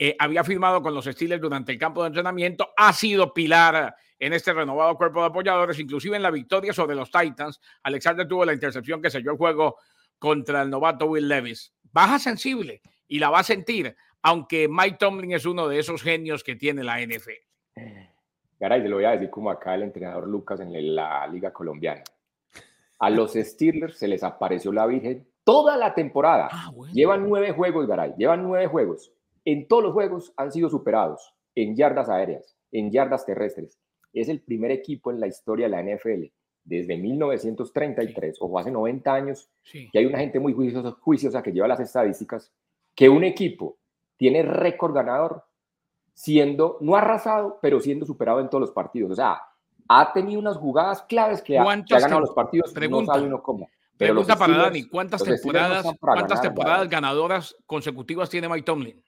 Eh, 0.05 0.17
había 0.19 0.43
firmado 0.43 0.81
con 0.81 0.93
los 0.93 1.05
Steelers 1.05 1.41
durante 1.41 1.71
el 1.71 1.77
campo 1.77 2.01
de 2.01 2.07
entrenamiento. 2.07 2.73
Ha 2.75 2.91
sido 2.91 3.33
pilar 3.33 3.95
en 4.19 4.33
este 4.33 4.51
renovado 4.51 4.97
cuerpo 4.97 5.21
de 5.21 5.27
apoyadores, 5.27 5.79
inclusive 5.79 6.17
en 6.17 6.21
la 6.23 6.29
victoria 6.29 6.73
sobre 6.73 6.93
los 6.93 7.09
Titans. 7.09 7.61
Alexander 7.83 8.27
tuvo 8.27 8.43
la 8.43 8.51
intercepción 8.51 9.01
que 9.01 9.09
selló 9.09 9.31
el 9.31 9.37
juego 9.37 9.77
contra 10.19 10.63
el 10.63 10.69
novato 10.69 11.05
Will 11.05 11.29
Levis. 11.29 11.73
Baja 11.83 12.19
sensible 12.19 12.81
y 13.07 13.19
la 13.19 13.29
va 13.29 13.39
a 13.39 13.43
sentir, 13.43 13.95
aunque 14.21 14.67
Mike 14.69 14.97
Tomlin 14.99 15.31
es 15.31 15.45
uno 15.45 15.69
de 15.69 15.79
esos 15.79 16.01
genios 16.01 16.43
que 16.43 16.57
tiene 16.57 16.83
la 16.83 16.99
NFL. 16.99 17.31
Caray, 18.59 18.83
te 18.83 18.89
lo 18.89 18.97
voy 18.97 19.05
a 19.05 19.11
decir 19.11 19.29
como 19.29 19.51
acá 19.51 19.73
el 19.75 19.83
entrenador 19.83 20.27
Lucas 20.27 20.59
en 20.59 20.95
la 20.95 21.25
Liga 21.27 21.53
Colombiana. 21.53 22.03
A 22.99 23.09
los 23.09 23.35
Steelers 23.35 23.99
se 23.99 24.09
les 24.09 24.21
apareció 24.21 24.73
la 24.73 24.85
Virgen 24.85 25.25
toda 25.45 25.77
la 25.77 25.93
temporada. 25.93 26.49
Ah, 26.51 26.71
bueno. 26.73 26.93
Llevan 26.93 27.23
nueve 27.23 27.53
juegos, 27.53 27.87
Garay, 27.87 28.15
llevan 28.17 28.43
nueve 28.43 28.67
juegos. 28.67 29.13
En 29.45 29.67
todos 29.67 29.83
los 29.83 29.93
juegos 29.93 30.33
han 30.37 30.51
sido 30.51 30.69
superados 30.69 31.33
en 31.55 31.75
yardas 31.75 32.09
aéreas, 32.09 32.55
en 32.71 32.91
yardas 32.91 33.25
terrestres. 33.25 33.79
Es 34.13 34.29
el 34.29 34.41
primer 34.41 34.71
equipo 34.71 35.11
en 35.11 35.19
la 35.19 35.27
historia 35.27 35.67
de 35.67 35.71
la 35.71 35.83
NFL 35.83 36.25
desde 36.63 36.97
1933, 36.97 38.35
sí. 38.35 38.39
o 38.41 38.57
hace 38.57 38.71
90 38.71 39.13
años, 39.13 39.49
sí. 39.63 39.89
que 39.91 39.99
hay 39.99 40.05
una 40.05 40.19
gente 40.19 40.39
muy 40.39 40.53
juiciosa, 40.53 40.91
juiciosa 40.91 41.43
que 41.43 41.51
lleva 41.51 41.67
las 41.67 41.79
estadísticas, 41.79 42.51
que 42.95 43.09
un 43.09 43.23
equipo 43.23 43.77
tiene 44.17 44.43
récord 44.43 44.93
ganador 44.93 45.43
siendo, 46.13 46.77
no 46.79 46.95
arrasado, 46.95 47.59
pero 47.61 47.79
siendo 47.79 48.05
superado 48.05 48.39
en 48.39 48.49
todos 48.49 48.61
los 48.61 48.71
partidos. 48.71 49.11
O 49.11 49.15
sea, 49.15 49.41
ha 49.87 50.13
tenido 50.13 50.39
unas 50.39 50.57
jugadas 50.57 51.01
claves 51.03 51.41
que 51.41 51.57
ha, 51.57 51.63
que 51.83 51.95
ha 51.95 51.99
ganado 51.99 52.21
los 52.21 52.33
partidos, 52.33 52.71
pregunta, 52.71 53.13
no 53.13 53.15
sabe 53.15 53.27
uno 53.27 53.43
cómo. 53.43 53.69
Pero 53.97 54.13
pregunta 54.13 54.35
para 54.35 54.57
Dani, 54.57 54.87
¿cuántas 54.87 55.23
temporadas, 55.23 55.85
no 55.85 55.93
¿cuántas 55.99 56.29
ganar, 56.29 56.41
temporadas 56.41 56.89
ganadoras 56.89 57.55
consecutivas 57.65 58.29
tiene 58.29 58.47
Mike 58.47 58.63
Tomlin? 58.63 59.03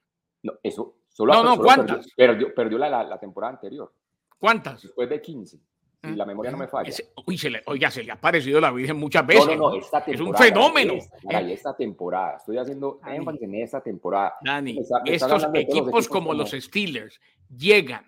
No, 0.45 0.53
eso, 0.61 0.97
solo 1.09 1.33
No, 1.33 1.43
no, 1.43 1.55
solo 1.55 1.63
¿cuántas? 1.63 2.07
Perdió, 2.15 2.15
perdió, 2.15 2.55
perdió 2.55 2.77
la, 2.77 2.89
la, 2.89 3.03
la, 3.03 3.19
temporada 3.19 3.53
anterior. 3.53 3.91
¿Cuántas? 4.37 4.83
Después 4.83 5.09
de 5.09 5.19
15. 5.19 5.59
Si 6.03 6.15
la 6.15 6.23
memoria 6.23 6.51
no 6.51 6.57
me 6.57 6.67
falla. 6.67 6.87
Ese, 6.87 7.13
uy, 7.25 7.35
se 7.35 7.49
le, 7.49 7.63
oiga, 7.65 7.89
se 7.89 8.03
le 8.03 8.11
ha 8.11 8.21
parecido 8.21 8.61
la 8.61 8.69
Virgen 8.71 8.95
muchas 8.97 9.25
veces. 9.25 9.47
No, 9.47 9.55
no, 9.55 9.69
no, 9.71 9.75
esta 9.75 10.03
es 10.05 10.21
un 10.21 10.35
fenómeno. 10.35 10.93
Esta, 10.93 11.17
caray, 11.27 11.53
esta 11.53 11.75
temporada, 11.75 12.37
estoy 12.37 12.59
haciendo 12.59 12.99
Dani, 13.01 13.17
énfasis 13.17 13.41
en 13.41 13.55
esta 13.55 13.81
temporada. 13.81 14.35
Dani, 14.41 14.75
me 14.75 14.81
está, 14.81 15.01
me 15.03 15.15
estos 15.15 15.43
equipos, 15.45 15.57
equipos, 15.57 16.07
como, 16.07 16.27
como 16.27 16.37
los 16.37 16.51
Steelers 16.51 17.19
llegan 17.49 18.05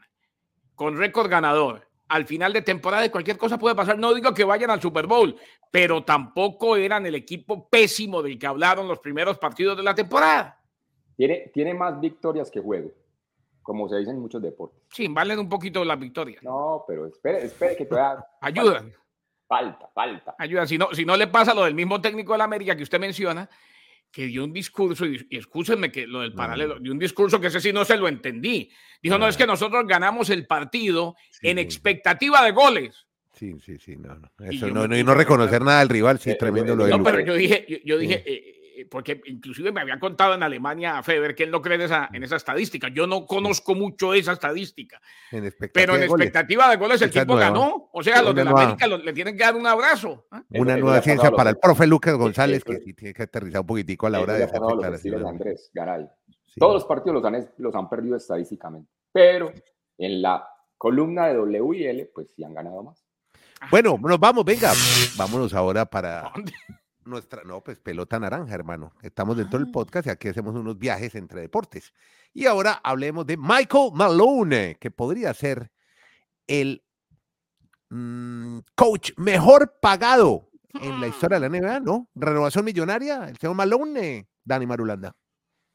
con 0.75 0.95
récord 0.95 1.27
ganador 1.27 1.87
al 2.09 2.25
final 2.25 2.53
de 2.53 2.61
temporada 2.61 3.05
y 3.05 3.09
cualquier 3.09 3.37
cosa 3.37 3.57
puede 3.57 3.75
pasar. 3.75 3.97
No 3.97 4.13
digo 4.13 4.33
que 4.33 4.43
vayan 4.43 4.69
al 4.69 4.81
Super 4.81 5.07
Bowl, 5.07 5.35
pero 5.71 6.03
tampoco 6.03 6.75
eran 6.77 7.05
el 7.05 7.15
equipo 7.15 7.67
pésimo 7.67 8.21
del 8.21 8.37
que 8.37 8.47
hablaron 8.47 8.87
los 8.87 8.99
primeros 8.99 9.37
partidos 9.39 9.75
de 9.75 9.83
la 9.83 9.95
temporada. 9.95 10.56
Tiene, 11.17 11.49
tiene 11.51 11.73
más 11.73 11.99
victorias 11.99 12.51
que 12.51 12.61
juego, 12.61 12.91
como 13.63 13.89
se 13.89 13.97
dice 13.97 14.11
en 14.11 14.19
muchos 14.19 14.41
deportes. 14.41 14.79
Sí, 14.91 15.07
valen 15.09 15.39
un 15.39 15.49
poquito 15.49 15.83
las 15.83 15.99
victorias. 15.99 16.43
No, 16.43 16.85
pero 16.87 17.07
espere, 17.07 17.43
espere 17.43 17.75
que 17.75 17.85
todavía... 17.85 18.23
Ayudan. 18.41 18.93
Falta, 19.47 19.89
falta. 19.93 20.35
Ayudan. 20.37 20.67
Si 20.67 20.77
no, 20.77 20.93
si 20.93 21.05
no 21.05 21.17
le 21.17 21.27
pasa 21.27 21.55
lo 21.55 21.63
del 21.63 21.73
mismo 21.73 21.99
técnico 21.99 22.33
de 22.33 22.37
la 22.37 22.43
América 22.43 22.75
que 22.75 22.83
usted 22.83 22.99
menciona, 22.99 23.49
que 24.11 24.27
dio 24.27 24.43
un 24.43 24.53
discurso, 24.53 25.05
y, 25.05 25.25
y 25.29 25.37
escúchenme 25.37 25.91
que 25.91 26.05
lo 26.05 26.21
del 26.21 26.33
paralelo, 26.33 26.79
dio 26.79 26.91
un 26.91 26.99
discurso 26.99 27.41
que 27.41 27.47
ese 27.47 27.59
sí 27.59 27.73
no 27.73 27.83
se 27.83 27.97
lo 27.97 28.07
entendí. 28.07 28.69
Dijo, 29.01 29.17
no, 29.17 29.27
es 29.27 29.37
que 29.37 29.47
nosotros 29.47 29.87
ganamos 29.87 30.29
el 30.29 30.45
partido 30.45 31.15
sí, 31.31 31.47
en 31.49 31.57
expectativa 31.57 32.43
de 32.43 32.51
goles. 32.51 33.07
Sí, 33.33 33.55
sí, 33.63 33.77
sí, 33.77 33.95
no, 33.95 34.15
no. 34.15 34.31
Eso 34.39 34.67
y 34.67 34.71
no, 34.71 34.87
no, 34.87 34.97
y 34.97 35.03
no 35.03 35.13
reconocer 35.13 35.61
nada 35.61 35.79
del 35.79 35.89
rival, 35.89 36.19
sí, 36.19 36.31
eh, 36.31 36.35
tremendo 36.35 36.75
lo 36.75 36.85
de 36.85 36.91
No, 36.91 37.03
pero 37.03 37.19
yo 37.19 37.35
dije, 37.35 37.65
yo, 37.69 37.77
yo 37.85 37.97
dije, 37.97 38.23
eh, 38.25 38.56
porque 38.85 39.21
inclusive 39.25 39.71
me 39.71 39.81
había 39.81 39.99
contado 39.99 40.33
en 40.33 40.43
Alemania 40.43 40.97
a 40.97 41.03
Feber 41.03 41.35
que 41.35 41.43
él 41.43 41.51
no 41.51 41.61
cree 41.61 41.75
en 41.75 41.81
esa, 41.81 42.09
en 42.13 42.23
esa 42.23 42.35
estadística. 42.35 42.89
Yo 42.89 43.07
no 43.07 43.25
conozco 43.25 43.75
mucho 43.75 44.13
esa 44.13 44.33
estadística. 44.33 45.01
En 45.31 45.53
pero 45.73 45.95
en 45.95 46.01
de 46.01 46.05
expectativa 46.05 46.69
de 46.69 46.77
goles 46.77 47.01
el 47.01 47.09
tipo 47.09 47.25
nueva. 47.25 47.41
ganó. 47.41 47.89
O 47.91 48.03
sea, 48.03 48.21
los 48.21 48.35
de 48.35 48.43
la 48.43 48.51
nueva. 48.51 48.63
América 48.63 48.87
lo, 48.87 48.97
le 48.97 49.13
tienen 49.13 49.37
que 49.37 49.43
dar 49.43 49.55
un 49.55 49.67
abrazo. 49.67 50.27
¿eh? 50.31 50.59
Una 50.59 50.77
nueva 50.77 51.01
ciencia 51.01 51.31
para 51.31 51.51
el 51.51 51.57
profe 51.57 51.87
Lucas 51.87 52.15
González, 52.15 52.63
que 52.63 52.79
sí 52.79 52.93
tiene 52.93 53.13
que 53.13 53.23
aterrizar 53.23 53.61
un 53.61 53.67
poquitico 53.67 54.07
a 54.07 54.09
la 54.09 54.21
hora 54.21 54.33
de 54.33 54.43
hacer 54.43 54.59
declaraciones. 54.59 55.25
Andrés, 55.27 55.71
Garay. 55.73 56.07
Sí. 56.45 56.59
Todos 56.59 56.75
los 56.75 56.85
partidos 56.85 57.21
los 57.21 57.25
han, 57.25 57.49
los 57.57 57.75
han 57.75 57.89
perdido 57.89 58.15
estadísticamente, 58.17 58.89
pero 59.11 59.51
en 59.97 60.21
la 60.21 60.47
columna 60.77 61.27
de 61.27 61.35
W 61.35 61.77
y 61.77 61.85
L, 61.85 62.11
pues 62.13 62.31
sí 62.35 62.43
han 62.43 62.53
ganado 62.53 62.83
más. 62.83 63.03
Bueno, 63.71 63.97
nos 63.99 64.19
vamos, 64.19 64.45
venga, 64.45 64.71
vámonos 65.17 65.53
ahora 65.53 65.85
para 65.85 66.31
nuestra, 67.07 67.43
no, 67.43 67.63
pues 67.63 67.79
pelota 67.79 68.19
naranja, 68.19 68.53
hermano. 68.53 68.93
Estamos 69.01 69.37
dentro 69.37 69.59
del 69.59 69.71
podcast 69.71 70.07
y 70.07 70.09
aquí 70.09 70.27
hacemos 70.27 70.55
unos 70.55 70.77
viajes 70.77 71.15
entre 71.15 71.41
deportes. 71.41 71.93
Y 72.33 72.45
ahora 72.45 72.79
hablemos 72.83 73.25
de 73.25 73.37
Michael 73.37 73.91
Malone, 73.93 74.77
que 74.79 74.91
podría 74.91 75.33
ser 75.33 75.71
el 76.45 76.83
mmm, 77.89 78.59
coach 78.75 79.11
mejor 79.17 79.79
pagado 79.81 80.49
en 80.81 81.01
la 81.01 81.07
historia 81.07 81.39
de 81.39 81.49
la 81.49 81.59
NBA, 81.59 81.79
¿no? 81.79 82.09
Renovación 82.13 82.65
millonaria, 82.65 83.27
el 83.29 83.37
señor 83.37 83.55
Malone, 83.55 84.27
Dani 84.43 84.65
Marulanda. 84.65 85.15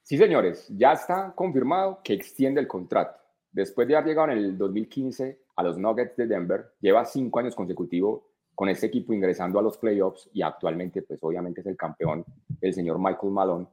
Sí, 0.02 0.16
señores, 0.18 0.66
ya 0.68 0.92
está 0.92 1.32
confirmado 1.34 2.00
que 2.02 2.12
extiende 2.12 2.60
el 2.60 2.68
contrato. 2.68 3.18
Después 3.50 3.86
de 3.86 3.96
haber 3.96 4.08
llegado 4.08 4.32
en 4.32 4.38
el 4.38 4.58
2015 4.58 5.42
a 5.56 5.62
los 5.62 5.78
Nuggets 5.78 6.16
de 6.16 6.26
Denver, 6.26 6.72
lleva 6.80 7.04
cinco 7.04 7.38
años 7.38 7.54
consecutivos 7.54 8.22
con 8.62 8.68
este 8.68 8.86
equipo 8.86 9.12
ingresando 9.12 9.58
a 9.58 9.62
los 9.62 9.76
playoffs 9.76 10.30
y 10.32 10.40
actualmente, 10.40 11.02
pues 11.02 11.18
obviamente 11.24 11.62
es 11.62 11.66
el 11.66 11.76
campeón, 11.76 12.24
el 12.60 12.72
señor 12.72 12.96
Michael 12.96 13.32
Malone. 13.32 13.66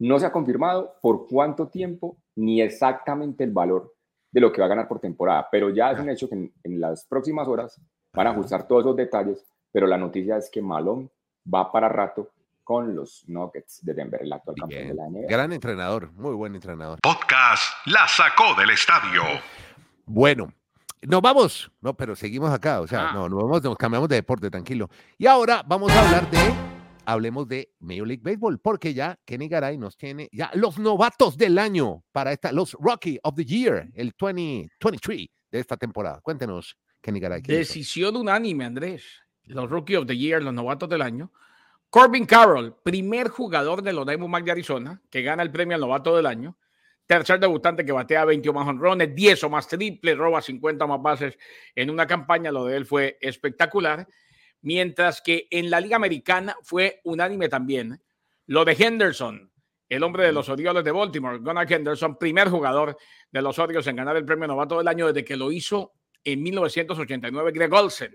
No 0.00 0.18
se 0.18 0.26
ha 0.26 0.32
confirmado 0.32 0.96
por 1.00 1.26
cuánto 1.26 1.68
tiempo 1.68 2.18
ni 2.36 2.60
exactamente 2.60 3.42
el 3.42 3.52
valor 3.52 3.94
de 4.30 4.42
lo 4.42 4.52
que 4.52 4.60
va 4.60 4.66
a 4.66 4.68
ganar 4.68 4.86
por 4.86 5.00
temporada, 5.00 5.48
pero 5.50 5.70
ya 5.70 5.92
es 5.92 5.98
un 5.98 6.10
hecho 6.10 6.28
que 6.28 6.34
en, 6.62 6.78
las 6.78 7.06
próximas 7.06 7.48
horas 7.48 7.80
van 8.12 8.26
a 8.26 8.32
ajustar 8.32 8.68
todos 8.68 8.82
esos 8.82 8.96
detalles, 8.96 9.42
pero 9.72 9.86
la 9.86 9.96
noticia 9.96 10.36
es 10.36 10.50
que 10.50 10.60
Malone 10.60 11.08
va 11.46 11.72
para 11.72 11.88
rato 11.88 12.32
con 12.62 12.94
los 12.94 13.26
Nuggets 13.26 13.82
de 13.82 13.94
Denver, 13.94 14.20
el 14.20 14.30
actual 14.30 14.56
campeón 14.60 14.88
de 14.88 14.94
la 14.94 15.08
NBA. 15.08 15.26
Gran 15.26 15.54
entrenador, 15.54 16.12
muy 16.12 16.34
buen 16.34 16.54
entrenador. 16.54 16.98
Podcast 17.00 17.62
La 17.86 18.06
sacó 18.08 18.54
del 18.60 18.68
estadio. 18.68 19.22
Bueno, 20.04 20.52
nos 21.06 21.20
vamos. 21.20 21.70
No, 21.80 21.96
pero 21.96 22.16
seguimos 22.16 22.50
acá. 22.50 22.80
O 22.80 22.86
sea, 22.86 23.10
ah. 23.10 23.12
no, 23.14 23.28
nos, 23.28 23.42
vamos, 23.42 23.62
nos 23.62 23.76
cambiamos 23.76 24.08
de 24.08 24.16
deporte, 24.16 24.50
tranquilo. 24.50 24.88
Y 25.18 25.26
ahora 25.26 25.62
vamos 25.66 25.92
a 25.92 26.04
hablar 26.04 26.30
de, 26.30 26.38
hablemos 27.04 27.46
de 27.48 27.72
Major 27.80 28.06
League 28.06 28.22
Baseball, 28.22 28.58
porque 28.58 28.94
ya 28.94 29.18
Kenny 29.24 29.48
Garay 29.48 29.78
nos 29.78 29.96
tiene 29.96 30.28
ya 30.32 30.50
los 30.54 30.78
novatos 30.78 31.36
del 31.36 31.58
año 31.58 32.04
para 32.12 32.32
esta, 32.32 32.52
los 32.52 32.72
Rocky 32.80 33.18
of 33.22 33.34
the 33.34 33.44
Year, 33.44 33.90
el 33.94 34.12
2023 34.18 35.28
de 35.50 35.58
esta 35.58 35.76
temporada. 35.76 36.20
Cuéntenos, 36.20 36.76
Kenny 37.00 37.20
Garay. 37.20 37.42
Decisión 37.42 38.16
unánime, 38.16 38.64
Andrés. 38.64 39.04
Los 39.44 39.68
Rookie 39.68 39.96
of 39.96 40.06
the 40.06 40.16
Year, 40.16 40.42
los 40.42 40.54
novatos 40.54 40.88
del 40.88 41.02
año. 41.02 41.30
Corbin 41.90 42.26
Carroll, 42.26 42.74
primer 42.82 43.28
jugador 43.28 43.82
de 43.82 43.92
los 43.92 44.06
Diamondbacks 44.06 44.46
de 44.46 44.50
Arizona, 44.50 45.02
que 45.10 45.22
gana 45.22 45.42
el 45.42 45.52
premio 45.52 45.76
al 45.76 45.80
novato 45.80 46.16
del 46.16 46.26
año. 46.26 46.58
Tercer 47.06 47.38
debutante 47.38 47.84
que 47.84 47.92
batea 47.92 48.24
20 48.24 48.48
o 48.48 48.52
más 48.52 48.66
honrones, 48.66 49.14
10 49.14 49.44
o 49.44 49.50
más 49.50 49.68
triples, 49.68 50.16
roba 50.16 50.40
50 50.40 50.84
o 50.84 50.88
más 50.88 51.02
bases 51.02 51.38
en 51.74 51.90
una 51.90 52.06
campaña. 52.06 52.50
Lo 52.50 52.64
de 52.64 52.76
él 52.76 52.86
fue 52.86 53.18
espectacular. 53.20 54.06
Mientras 54.62 55.20
que 55.20 55.46
en 55.50 55.68
la 55.68 55.80
Liga 55.80 55.96
Americana 55.96 56.56
fue 56.62 57.00
unánime 57.04 57.50
también. 57.50 58.00
Lo 58.46 58.64
de 58.64 58.72
Henderson, 58.72 59.52
el 59.88 60.02
hombre 60.02 60.24
de 60.24 60.32
los 60.32 60.48
Orioles 60.48 60.82
de 60.84 60.92
Baltimore, 60.92 61.38
Gunnar 61.38 61.70
Henderson, 61.70 62.16
primer 62.16 62.48
jugador 62.48 62.96
de 63.30 63.42
los 63.42 63.58
Orioles 63.58 63.86
en 63.86 63.96
ganar 63.96 64.16
el 64.16 64.24
premio 64.24 64.46
novato 64.46 64.78
del 64.78 64.88
año 64.88 65.06
desde 65.06 65.24
que 65.24 65.36
lo 65.36 65.52
hizo 65.52 65.92
en 66.24 66.42
1989 66.42 67.52
Greg 67.52 67.72
Olsen. 67.72 68.14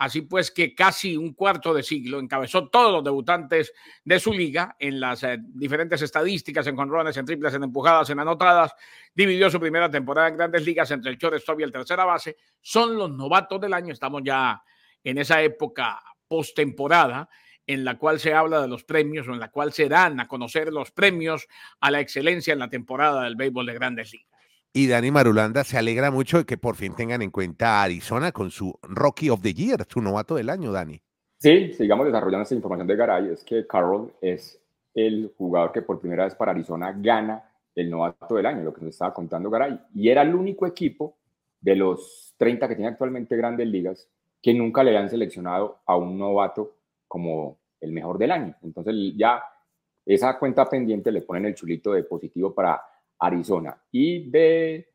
Así 0.00 0.22
pues 0.22 0.50
que 0.50 0.74
casi 0.74 1.14
un 1.14 1.34
cuarto 1.34 1.74
de 1.74 1.82
siglo 1.82 2.20
encabezó 2.20 2.68
todos 2.68 2.90
los 2.90 3.04
debutantes 3.04 3.74
de 4.02 4.18
su 4.18 4.32
liga 4.32 4.74
en 4.78 4.98
las 4.98 5.22
eh, 5.24 5.36
diferentes 5.40 6.00
estadísticas, 6.00 6.66
en 6.66 6.74
conrones, 6.74 7.18
en 7.18 7.26
triples, 7.26 7.52
en 7.52 7.64
empujadas, 7.64 8.08
en 8.08 8.18
anotadas. 8.18 8.72
Dividió 9.14 9.50
su 9.50 9.60
primera 9.60 9.90
temporada 9.90 10.28
en 10.28 10.38
grandes 10.38 10.64
ligas 10.64 10.90
entre 10.90 11.10
el 11.10 11.18
shortstop 11.18 11.60
y 11.60 11.64
el 11.64 11.70
tercera 11.70 12.06
base. 12.06 12.38
Son 12.62 12.96
los 12.96 13.10
novatos 13.10 13.60
del 13.60 13.74
año. 13.74 13.92
Estamos 13.92 14.22
ya 14.24 14.62
en 15.04 15.18
esa 15.18 15.42
época 15.42 16.02
postemporada 16.26 17.28
en 17.66 17.84
la 17.84 17.98
cual 17.98 18.18
se 18.18 18.32
habla 18.32 18.62
de 18.62 18.68
los 18.68 18.84
premios 18.84 19.28
o 19.28 19.34
en 19.34 19.40
la 19.40 19.50
cual 19.50 19.70
se 19.70 19.86
dan 19.86 20.18
a 20.18 20.28
conocer 20.28 20.72
los 20.72 20.92
premios 20.92 21.46
a 21.78 21.90
la 21.90 22.00
excelencia 22.00 22.54
en 22.54 22.60
la 22.60 22.70
temporada 22.70 23.24
del 23.24 23.36
béisbol 23.36 23.66
de 23.66 23.74
grandes 23.74 24.12
ligas. 24.14 24.39
Y 24.72 24.86
Dani 24.86 25.10
Marulanda 25.10 25.64
se 25.64 25.76
alegra 25.76 26.12
mucho 26.12 26.38
de 26.38 26.44
que 26.44 26.56
por 26.56 26.76
fin 26.76 26.94
tengan 26.94 27.22
en 27.22 27.30
cuenta 27.30 27.80
a 27.80 27.82
Arizona 27.82 28.30
con 28.30 28.52
su 28.52 28.72
Rocky 28.82 29.28
of 29.28 29.42
the 29.42 29.52
Year, 29.52 29.84
su 29.88 30.00
novato 30.00 30.36
del 30.36 30.48
año, 30.48 30.70
Dani. 30.70 31.02
Sí, 31.38 31.72
sigamos 31.72 32.06
desarrollando 32.06 32.44
esta 32.44 32.54
información 32.54 32.86
de 32.86 32.94
Garay. 32.94 33.30
Es 33.30 33.42
que 33.42 33.66
Carroll 33.66 34.12
es 34.20 34.60
el 34.94 35.32
jugador 35.36 35.72
que 35.72 35.82
por 35.82 35.98
primera 35.98 36.22
vez 36.24 36.36
para 36.36 36.52
Arizona 36.52 36.94
gana 36.96 37.42
el 37.74 37.90
novato 37.90 38.36
del 38.36 38.46
año, 38.46 38.62
lo 38.62 38.72
que 38.72 38.82
nos 38.82 38.94
estaba 38.94 39.12
contando 39.12 39.50
Garay. 39.50 39.76
Y 39.92 40.08
era 40.08 40.22
el 40.22 40.36
único 40.36 40.64
equipo 40.68 41.16
de 41.60 41.74
los 41.74 42.34
30 42.36 42.68
que 42.68 42.76
tiene 42.76 42.90
actualmente 42.90 43.36
grandes 43.36 43.66
ligas 43.66 44.08
que 44.40 44.54
nunca 44.54 44.84
le 44.84 44.90
habían 44.90 45.10
seleccionado 45.10 45.80
a 45.84 45.96
un 45.96 46.16
novato 46.16 46.76
como 47.08 47.58
el 47.80 47.90
mejor 47.90 48.18
del 48.18 48.30
año. 48.30 48.54
Entonces 48.62 48.94
ya 49.16 49.42
esa 50.06 50.38
cuenta 50.38 50.68
pendiente 50.68 51.10
le 51.10 51.22
ponen 51.22 51.46
el 51.46 51.56
chulito 51.56 51.92
de 51.92 52.04
positivo 52.04 52.54
para 52.54 52.80
Arizona. 53.20 53.76
Y 53.92 54.30
de, 54.30 54.88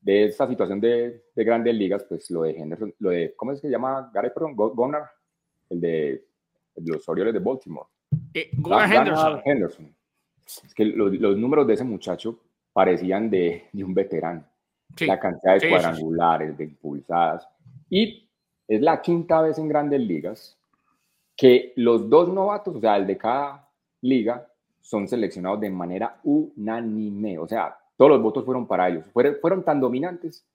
de 0.00 0.24
esta 0.24 0.46
situación 0.46 0.80
de, 0.80 1.24
de, 1.34 1.44
grandes 1.44 1.74
ligas, 1.74 2.04
pues 2.08 2.30
lo 2.30 2.42
de 2.42 2.52
Henderson, 2.52 2.94
lo 3.00 3.10
de, 3.10 3.34
¿cómo 3.36 3.52
es 3.52 3.60
que 3.60 3.66
se 3.66 3.72
llama? 3.72 4.10
Gary, 4.14 4.30
perdón, 4.30 4.54
Gunnar, 4.54 5.10
el 5.70 5.80
de, 5.80 6.24
los 6.76 7.08
Orioles 7.08 7.34
de 7.34 7.40
Baltimore. 7.40 7.88
Eh, 8.32 8.50
Gunnar 8.56 8.92
Henderson. 8.92 9.42
Henderson. 9.44 9.96
Es 10.46 10.74
que 10.74 10.84
los, 10.84 11.12
los, 11.14 11.36
números 11.36 11.66
de 11.66 11.74
ese 11.74 11.84
muchacho 11.84 12.38
parecían 12.72 13.30
de, 13.30 13.64
de 13.72 13.84
un 13.84 13.94
veterano. 13.94 14.44
la 15.00 15.18
cantidad 15.18 15.58
de 15.58 15.68
cuadrangulares, 15.68 16.56
de 16.56 16.64
impulsadas. 16.64 17.48
Y 17.88 18.28
es 18.68 18.80
la 18.80 19.00
quinta 19.00 19.40
vez 19.40 19.58
en 19.58 19.68
grandes 19.68 20.00
ligas 20.00 20.58
que 21.36 21.72
los 21.76 22.08
dos 22.08 22.28
novatos, 22.28 22.76
o 22.76 22.80
sea, 22.80 22.96
el 22.96 23.06
de 23.06 23.16
cada 23.16 23.68
liga, 24.02 24.46
son 24.84 25.08
seleccionados 25.08 25.60
de 25.60 25.70
manera 25.70 26.20
unánime. 26.24 27.38
O 27.38 27.48
sea, 27.48 27.76
todos 27.96 28.10
los 28.10 28.22
votos 28.22 28.44
fueron 28.44 28.66
para 28.66 28.88
ellos. 28.88 29.06
Fueron, 29.12 29.36
fueron 29.40 29.64
tan 29.64 29.80
dominantes 29.80 30.46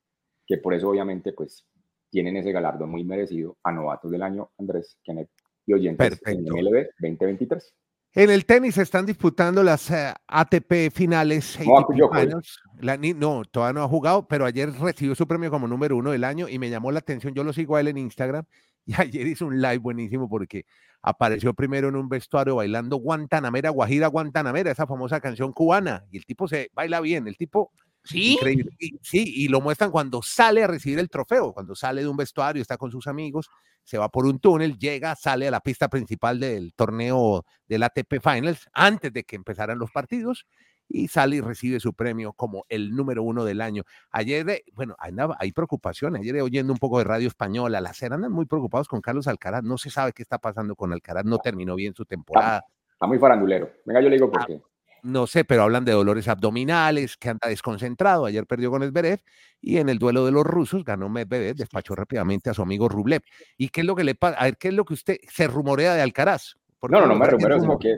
que 0.46 0.58
por 0.58 0.74
eso 0.74 0.90
obviamente 0.90 1.34
pues 1.34 1.66
tienen 2.12 2.38
ese 2.38 2.52
galardón 2.52 2.92
muy 2.92 3.04
merecido 3.04 3.58
a 3.64 3.72
novatos 3.72 4.12
del 4.12 4.22
año, 4.22 4.52
Andrés 4.58 4.98
Kenneth 5.04 5.30
y 5.66 5.74
oyentes 5.74 6.22
en 6.26 6.44
MLB 6.44 6.90
2023. 7.00 7.74
En 8.14 8.30
el 8.30 8.46
tenis 8.46 8.76
se 8.76 8.82
están 8.84 9.06
disputando 9.06 9.64
las 9.64 9.90
eh, 9.92 10.14
ATP 10.28 10.92
finales. 10.92 11.60
No, 11.66 11.86
finals. 11.88 12.60
La, 12.82 12.98
no, 12.98 13.44
todavía 13.46 13.80
no 13.80 13.86
ha 13.86 13.88
jugado, 13.88 14.28
pero 14.28 14.46
ayer 14.46 14.72
recibió 14.74 15.14
su 15.14 15.28
premio 15.28 15.52
como 15.52 15.68
número 15.68 15.98
uno 15.98 16.12
del 16.12 16.24
año 16.24 16.48
y 16.50 16.58
me 16.58 16.70
llamó 16.70 16.92
la 16.92 17.00
atención. 17.00 17.34
Yo 17.34 17.44
lo 17.44 17.54
sigo 17.54 17.76
a 17.76 17.82
él 17.82 17.88
en 17.88 18.00
Instagram 18.00 18.46
y 18.90 19.00
ayer 19.00 19.28
hizo 19.28 19.46
un 19.46 19.62
live 19.62 19.78
buenísimo 19.78 20.28
porque 20.28 20.66
apareció 21.04 21.54
primero 21.54 21.90
en 21.90 21.96
un 21.96 22.10
vestuario 22.10 22.56
bailando 22.56 22.98
Guantanamera, 22.98 23.70
Guajira 23.70 24.08
Guantanamera, 24.08 24.72
esa 24.72 24.88
famosa 24.88 25.22
canción 25.22 25.54
cubana. 25.54 26.06
Y 26.10 26.18
el 26.18 26.26
tipo 26.26 26.48
se 26.48 26.72
baila 26.74 27.00
bien, 27.00 27.28
el 27.28 27.38
tipo. 27.38 27.72
Sí. 28.04 28.34
Increíble. 28.34 28.72
sí, 29.02 29.24
y 29.36 29.48
lo 29.50 29.62
muestran 29.62 29.92
cuando 29.92 30.24
sale 30.24 30.64
a 30.64 30.68
recibir 30.68 30.98
el 30.98 31.10
trofeo, 31.10 31.54
cuando 31.54 31.76
sale 31.76 32.02
de 32.02 32.08
un 32.08 32.18
vestuario, 32.18 32.62
está 32.62 32.78
con 32.78 32.90
sus 32.90 33.06
amigos, 33.06 33.50
se 33.84 34.00
va 34.00 34.10
por 34.10 34.26
un 34.26 34.40
túnel, 34.40 34.80
llega, 34.80 35.16
sale 35.16 35.48
a 35.48 35.52
la 35.52 35.60
pista 35.60 35.88
principal 35.88 36.40
del 36.40 36.74
torneo 36.74 37.46
del 37.68 37.84
ATP 37.84 38.16
Finals 38.24 38.68
antes 38.74 39.14
de 39.14 39.24
que 39.24 39.36
empezaran 39.36 39.78
los 39.78 39.92
partidos 39.92 40.48
y 40.90 41.08
sale 41.08 41.38
y 41.38 41.42
recibe 41.42 41.80
su 41.80 41.94
premio 41.94 42.34
como 42.34 42.66
el 42.68 42.96
número 42.96 43.24
uno 43.24 43.46
del 43.46 43.62
año. 43.62 43.84
Ayer, 44.12 44.64
bueno, 44.74 44.96
hay 45.38 45.52
preocupaciones. 45.52 46.22
Ayer 46.22 46.42
oyendo 46.42 46.74
un 46.74 46.80
poco 46.80 46.98
de 46.98 47.04
radio 47.06 47.28
española, 47.28 47.80
las 47.80 48.02
andan 48.04 48.32
muy 48.32 48.46
preocupados 48.46 48.88
con 48.88 49.00
Carlos 49.02 49.28
Alcaraz. 49.28 49.64
No 49.64 49.78
se 49.78 49.90
sabe 49.90 50.14
qué 50.14 50.24
está 50.24 50.40
pasando 50.40 50.76
con 50.76 50.92
Alcaraz, 50.92 51.26
no 51.26 51.38
terminó 51.38 51.76
bien 51.76 51.94
su 51.94 52.06
temporada. 52.06 52.66
Está, 52.94 53.08
muy 53.08 53.20
farandulero. 53.20 53.70
Venga, 53.86 54.02
yo 54.02 54.10
le 54.10 54.16
digo 54.16 54.32
por 54.32 54.42
ah, 54.42 54.46
qué. 54.48 54.62
No 55.04 55.28
sé, 55.28 55.46
pero 55.46 55.64
hablan 55.64 55.86
de 55.86 55.94
dolores 55.94 56.28
abdominales, 56.28 57.16
que 57.16 57.30
anda 57.30 57.48
desconcentrado. 57.48 58.26
Ayer 58.26 58.46
perdió 58.46 58.72
con 58.72 58.84
Esberev 58.84 59.22
y 59.62 59.78
en 59.78 59.88
el 59.88 60.00
duelo 60.00 60.26
de 60.26 60.32
los 60.32 60.46
rusos 60.46 60.84
ganó 60.84 61.08
Medvedev, 61.08 61.56
despachó 61.56 61.96
rápidamente 61.96 62.50
a 62.50 62.54
su 62.54 62.62
amigo 62.62 62.90
Rublev. 62.90 63.22
¿Y 63.58 63.70
qué 63.70 63.82
es 63.82 63.88
lo 63.88 63.96
que 63.96 64.04
le 64.04 64.16
pasa? 64.16 64.38
A 64.38 64.46
ver, 64.46 64.58
¿qué 64.58 64.70
es 64.70 64.74
lo 64.74 64.84
que 64.84 64.96
usted 64.96 65.18
se 65.30 65.48
rumorea 65.48 65.94
de 65.94 66.02
Alcaraz? 66.02 66.56
No, 66.82 67.02
no, 67.02 67.08
no 67.08 67.16
me 67.16 67.28
rumoreo, 67.28 67.60
sino 67.62 67.78
que... 67.78 67.96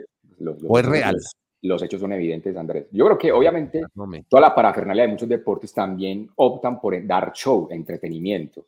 ¿O 0.68 0.78
es 0.78 0.86
real? 0.86 1.14
los 1.14 1.36
hechos 1.62 2.00
son 2.00 2.12
evidentes, 2.12 2.56
Andrés. 2.56 2.86
Yo 2.90 3.04
creo 3.06 3.18
que 3.18 3.32
obviamente 3.32 3.82
toda 4.28 4.40
la 4.40 4.54
parafernalia 4.54 5.04
de 5.04 5.08
muchos 5.08 5.28
deportes 5.28 5.72
también 5.72 6.28
optan 6.36 6.80
por 6.80 7.06
dar 7.06 7.32
show, 7.32 7.68
entretenimiento. 7.70 8.66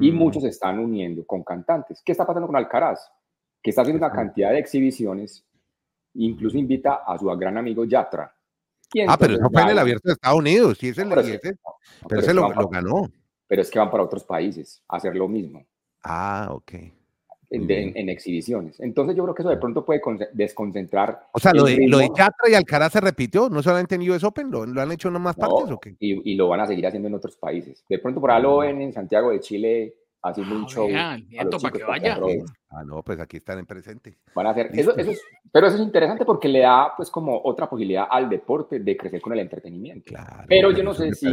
Y 0.00 0.10
mm. 0.10 0.16
muchos 0.16 0.42
se 0.42 0.48
están 0.48 0.78
uniendo 0.78 1.24
con 1.24 1.44
cantantes. 1.44 2.02
¿Qué 2.04 2.12
está 2.12 2.26
pasando 2.26 2.46
con 2.48 2.56
Alcaraz? 2.56 3.08
Que 3.62 3.70
está 3.70 3.82
haciendo 3.82 4.04
una 4.04 4.14
cantidad 4.14 4.50
de 4.50 4.58
exhibiciones, 4.58 5.46
incluso 6.14 6.58
invita 6.58 7.02
a 7.06 7.16
su 7.18 7.26
gran 7.26 7.56
amigo 7.56 7.84
Yatra. 7.84 8.34
Ah, 9.08 9.16
pero 9.18 9.34
eso 9.34 9.50
fue 9.50 9.62
en 9.62 9.68
el 9.68 9.78
abierto 9.78 10.08
de 10.08 10.12
Estados 10.14 10.38
Unidos, 10.38 10.78
sí, 10.78 10.88
ese, 10.88 11.04
pero, 11.04 12.20
ese, 12.20 12.34
lo, 12.34 12.52
lo 12.52 12.68
ganó. 12.68 13.10
Pero 13.46 13.62
es 13.62 13.70
que 13.70 13.78
van 13.78 13.90
para 13.90 14.04
otros 14.04 14.24
países 14.24 14.82
a 14.88 14.96
hacer 14.96 15.16
lo 15.16 15.28
mismo. 15.28 15.64
Ah, 16.02 16.48
ok 16.50 16.72
en, 17.50 18.08
exhibiciones. 18.08 18.80
Entonces 18.80 19.16
yo 19.16 19.22
creo 19.24 19.34
que 19.34 19.42
eso 19.42 19.50
de 19.50 19.56
pronto 19.56 19.84
puede 19.84 20.00
desconcentrar. 20.32 21.28
O 21.32 21.38
sea, 21.38 21.52
lo 21.52 21.64
de, 21.64 21.86
lo 21.88 21.98
de, 21.98 22.08
Yatra 22.08 22.50
y 22.50 22.54
Alcaraz 22.54 22.92
se 22.92 23.00
repitió, 23.00 23.48
no 23.48 23.62
solamente 23.62 23.94
en 23.94 24.10
US 24.10 24.24
Open, 24.24 24.50
lo, 24.50 24.62
han 24.62 24.92
hecho 24.92 25.08
en 25.08 25.20
más 25.20 25.36
partes 25.36 25.70
o 25.70 25.78
qué? 25.78 25.96
Y, 25.98 26.34
lo 26.34 26.48
van 26.48 26.60
a 26.60 26.66
seguir 26.66 26.86
haciendo 26.86 27.08
en 27.08 27.14
otros 27.14 27.36
países. 27.36 27.84
De 27.88 27.98
pronto 27.98 28.20
por 28.20 28.30
ahí 28.30 28.42
lo 28.42 28.58
ven 28.58 28.80
en 28.80 28.92
Santiago 28.92 29.30
de 29.30 29.40
Chile 29.40 29.94
haciendo 30.22 30.56
un 30.56 30.64
ah, 30.64 30.68
show. 30.68 31.60
para 31.60 31.72
que 31.72 31.84
vaya. 31.84 32.18
Ah, 32.70 32.82
no, 32.84 33.02
pues 33.02 33.20
aquí 33.20 33.36
están 33.36 33.58
en 33.58 33.66
presente. 33.66 34.16
Van 34.34 34.46
a 34.46 34.50
hacer, 34.50 34.70
eso, 34.72 34.96
eso 34.96 35.10
es, 35.10 35.22
pero 35.52 35.66
eso 35.68 35.76
es 35.76 35.82
interesante 35.82 36.24
porque 36.24 36.48
le 36.48 36.60
da 36.60 36.92
pues 36.96 37.10
como 37.10 37.40
otra 37.44 37.68
posibilidad 37.68 38.06
al 38.10 38.28
deporte 38.28 38.80
de 38.80 38.96
crecer 38.96 39.20
con 39.20 39.32
el 39.34 39.40
entretenimiento. 39.40 40.14
pero 40.48 40.72
yo 40.72 40.82
no 40.82 40.94
sé 40.94 41.14
si... 41.14 41.26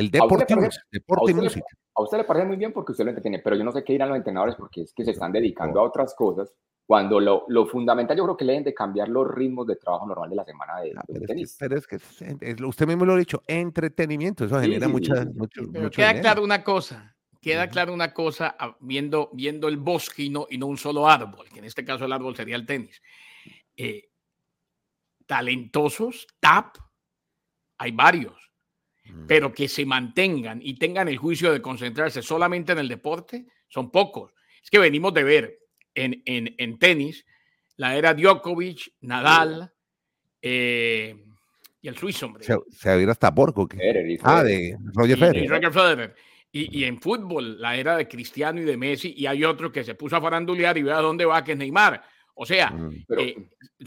El 0.00 0.06
¿A 0.06 0.08
usted 0.08 0.18
le 0.18 0.22
deportivo, 0.24 0.60
parece- 0.60 0.80
deporte 0.90 1.22
y 1.24 1.30
a 1.30 1.34
usted 1.34 1.36
le- 1.36 1.42
música. 1.44 1.66
A 1.94 2.02
usted 2.02 2.18
le 2.18 2.24
parece 2.24 2.46
muy 2.46 2.56
bien 2.56 2.72
porque 2.72 2.92
usted 2.92 3.04
lo 3.04 3.10
entretiene, 3.10 3.38
pero 3.40 3.56
yo 3.56 3.64
no 3.64 3.72
sé 3.72 3.84
qué 3.84 3.92
dirán 3.92 4.08
los 4.08 4.16
entrenadores 4.18 4.54
porque 4.56 4.82
es 4.82 4.92
que 4.94 5.04
se 5.04 5.10
están 5.10 5.32
dedicando 5.32 5.80
a 5.80 5.82
otras 5.82 6.14
cosas. 6.14 6.52
Cuando 6.86 7.20
lo, 7.20 7.44
lo 7.48 7.66
fundamental, 7.66 8.16
yo 8.16 8.24
creo 8.24 8.36
que 8.36 8.44
le 8.44 8.52
deben 8.52 8.64
de 8.64 8.74
cambiar 8.74 9.08
los 9.08 9.28
ritmos 9.32 9.66
de 9.66 9.76
trabajo 9.76 10.06
normal 10.08 10.28
de 10.30 10.36
la 10.36 10.44
semana 10.44 10.80
de, 10.80 10.92
Ah, 10.96 11.02
de 11.06 11.12
pero, 11.12 11.20
es 11.20 11.20
que, 11.20 11.26
tenis. 11.34 11.56
pero 11.60 11.76
es 11.76 11.86
que 11.86 11.96
es- 11.96 12.60
usted 12.62 12.86
mismo 12.86 13.04
lo 13.04 13.12
ha 13.12 13.16
dicho, 13.18 13.42
entretenimiento, 13.46 14.44
eso 14.44 14.56
Sí, 14.58 14.66
genera 14.66 14.86
sí, 14.86 14.92
mucha, 14.92 15.14
sí, 15.22 15.28
sí. 15.32 15.38
mucho, 15.38 15.60
Pero 15.70 15.84
mucho 15.84 15.96
queda 15.96 16.08
dinero. 16.08 16.22
claro 16.22 16.42
una 16.44 16.64
cosa, 16.64 17.16
queda 17.40 17.64
Ujú. 17.64 17.72
claro 17.72 17.92
una 17.94 18.12
cosa 18.12 18.56
ah, 18.58 18.76
viendo, 18.80 19.30
viendo 19.34 19.68
el 19.68 19.76
bosque 19.76 20.22
y 20.24 20.30
no, 20.30 20.46
y 20.50 20.58
no 20.58 20.66
un 20.66 20.78
solo 20.78 21.08
árbol, 21.08 21.46
que 21.52 21.58
en 21.60 21.64
este 21.66 21.84
caso 21.84 22.06
el 22.06 22.12
árbol 22.12 22.34
sería 22.34 22.56
el 22.56 22.66
tenis. 22.66 23.00
Eh, 23.76 24.08
talentosos, 25.26 26.26
tap, 26.40 26.76
hay 27.78 27.92
varios, 27.92 28.34
Mm. 29.12 29.26
pero 29.26 29.52
que 29.52 29.68
se 29.68 29.84
mantengan 29.86 30.60
y 30.62 30.74
tengan 30.74 31.08
el 31.08 31.16
juicio 31.18 31.52
de 31.52 31.60
concentrarse 31.62 32.22
solamente 32.22 32.72
en 32.72 32.78
el 32.78 32.88
deporte, 32.88 33.46
son 33.68 33.90
pocos. 33.90 34.32
Es 34.62 34.70
que 34.70 34.78
venimos 34.78 35.12
de 35.14 35.24
ver 35.24 35.58
en, 35.94 36.22
en, 36.26 36.54
en 36.58 36.78
tenis 36.78 37.24
la 37.76 37.96
era 37.96 38.12
Djokovic, 38.14 38.92
Nadal 39.00 39.72
eh, 40.42 41.16
y 41.82 41.88
el 41.88 41.96
suizo, 41.96 42.26
hombre. 42.26 42.44
Se, 42.44 42.56
se 42.70 42.90
a 42.90 42.96
ir 42.98 43.08
hasta. 43.08 43.32
Federer 43.32 44.10
y 44.10 44.18
Ah, 44.22 44.42
de 44.42 44.76
Roger 44.94 45.18
Federer. 45.18 45.44
y 45.44 45.48
Roger 45.48 45.72
Federer. 45.72 46.14
Y, 46.52 46.80
y 46.80 46.84
en 46.84 47.00
fútbol, 47.00 47.60
la 47.60 47.76
era 47.76 47.96
de 47.96 48.08
Cristiano 48.08 48.60
y 48.60 48.64
de 48.64 48.76
Messi, 48.76 49.14
y 49.16 49.26
hay 49.26 49.44
otro 49.44 49.70
que 49.70 49.84
se 49.84 49.94
puso 49.94 50.16
a 50.16 50.20
farandulear 50.20 50.76
y 50.76 50.82
vea 50.82 50.96
dónde 50.98 51.24
va, 51.24 51.42
que 51.44 51.52
es 51.52 51.58
Neymar. 51.58 52.02
O 52.34 52.44
sea, 52.44 52.70
Mm. 52.70 53.04
Pero, 53.06 53.20
eh, 53.22 53.36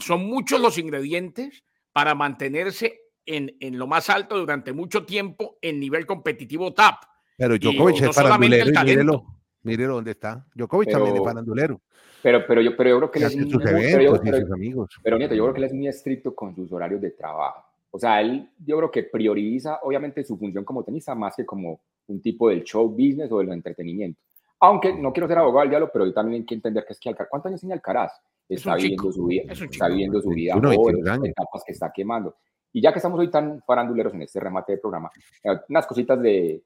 son 0.00 0.24
muchos 0.26 0.60
los 0.60 0.78
ingredientes 0.78 1.62
para 1.92 2.14
mantenerse 2.14 3.00
en, 3.26 3.56
en 3.60 3.78
lo 3.78 3.86
más 3.86 4.10
alto 4.10 4.38
durante 4.38 4.72
mucho 4.72 5.04
tiempo 5.04 5.58
en 5.62 5.80
nivel 5.80 6.06
competitivo 6.06 6.72
TAP. 6.72 6.96
Pero 7.36 7.54
y 7.54 7.58
Djokovic 7.58 8.00
no 8.02 8.10
es 8.10 8.14
solamente 8.16 8.58
farandulero 8.60 8.64
el 8.64 8.74
y 8.76 8.90
mírelo, 8.90 9.24
mírelo 9.62 9.94
dónde 9.94 10.10
está. 10.12 10.46
Djokovic 10.54 10.90
también 10.90 11.14
es 11.14 11.20
Pero- 11.20 11.24
farandulero. 11.24 11.80
pero, 12.22 12.46
pero, 12.46 12.60
yo, 12.62 12.76
pero 12.76 12.90
yo 12.90 12.96
creo 12.98 13.10
que 13.10 13.18
él 13.18 13.24
es 13.26 13.36
muy, 13.36 13.50
pero 13.58 13.78
yo- 13.78 13.88
eventos 13.88 14.20
y 14.20 14.30
pero- 14.30 14.40
sus 14.46 14.52
amigos. 14.52 14.90
pero, 15.02 15.18
Nieto, 15.18 15.34
yo 15.34 15.42
creo 15.44 15.54
que 15.54 15.58
él 15.60 15.64
es 15.64 15.72
muy 15.74 15.88
estricto 15.88 16.34
con 16.34 16.54
sus 16.54 16.70
horarios 16.72 17.00
de 17.00 17.10
trabajo. 17.10 17.64
O 17.90 17.98
sea, 17.98 18.20
él 18.20 18.48
yo 18.64 18.76
creo 18.76 18.90
que 18.90 19.04
prioriza 19.04 19.78
obviamente 19.82 20.24
su 20.24 20.36
función 20.36 20.64
como 20.64 20.82
tenista 20.82 21.14
más 21.14 21.36
que 21.36 21.44
como 21.46 21.80
un 22.08 22.20
tipo 22.20 22.48
del 22.48 22.64
show 22.64 22.88
business 22.88 23.30
o 23.30 23.38
del 23.38 23.50
entretenimiento. 23.50 24.20
Aunque 24.60 24.94
no 24.94 25.12
quiero 25.12 25.28
ser 25.28 25.38
abogado 25.38 25.60
del 25.60 25.70
diablo, 25.70 25.90
pero 25.92 26.06
yo 26.06 26.12
también 26.12 26.42
hay 26.42 26.46
que 26.46 26.54
entender 26.54 26.84
que 26.86 26.92
es 26.94 27.00
que 27.00 27.08
Alcaraz, 27.10 27.28
¿cuántos 27.30 27.48
años 27.50 27.60
tiene 27.60 27.74
Alcaraz? 27.74 28.12
Es 28.48 28.58
Está 28.58 28.74
viviendo 28.76 29.02
chico, 29.04 29.12
su 29.12 29.26
vida, 29.26 29.52
está 29.52 29.88
viviendo 29.88 30.20
su 30.22 30.28
vida, 30.30 30.54
21, 30.54 30.76
joven, 30.76 30.94
22 30.96 31.14
años. 31.14 31.28
etapas 31.28 31.62
que 31.66 31.72
está 31.72 31.92
quemando. 31.94 32.36
Y 32.74 32.82
ya 32.82 32.92
que 32.92 32.98
estamos 32.98 33.18
hoy 33.18 33.30
tan 33.30 33.62
faranduleros 33.62 34.12
en 34.14 34.22
este 34.22 34.38
remate 34.40 34.72
de 34.72 34.78
programa, 34.78 35.08
eh, 35.44 35.56
unas 35.68 35.86
cositas 35.86 36.20
de, 36.20 36.60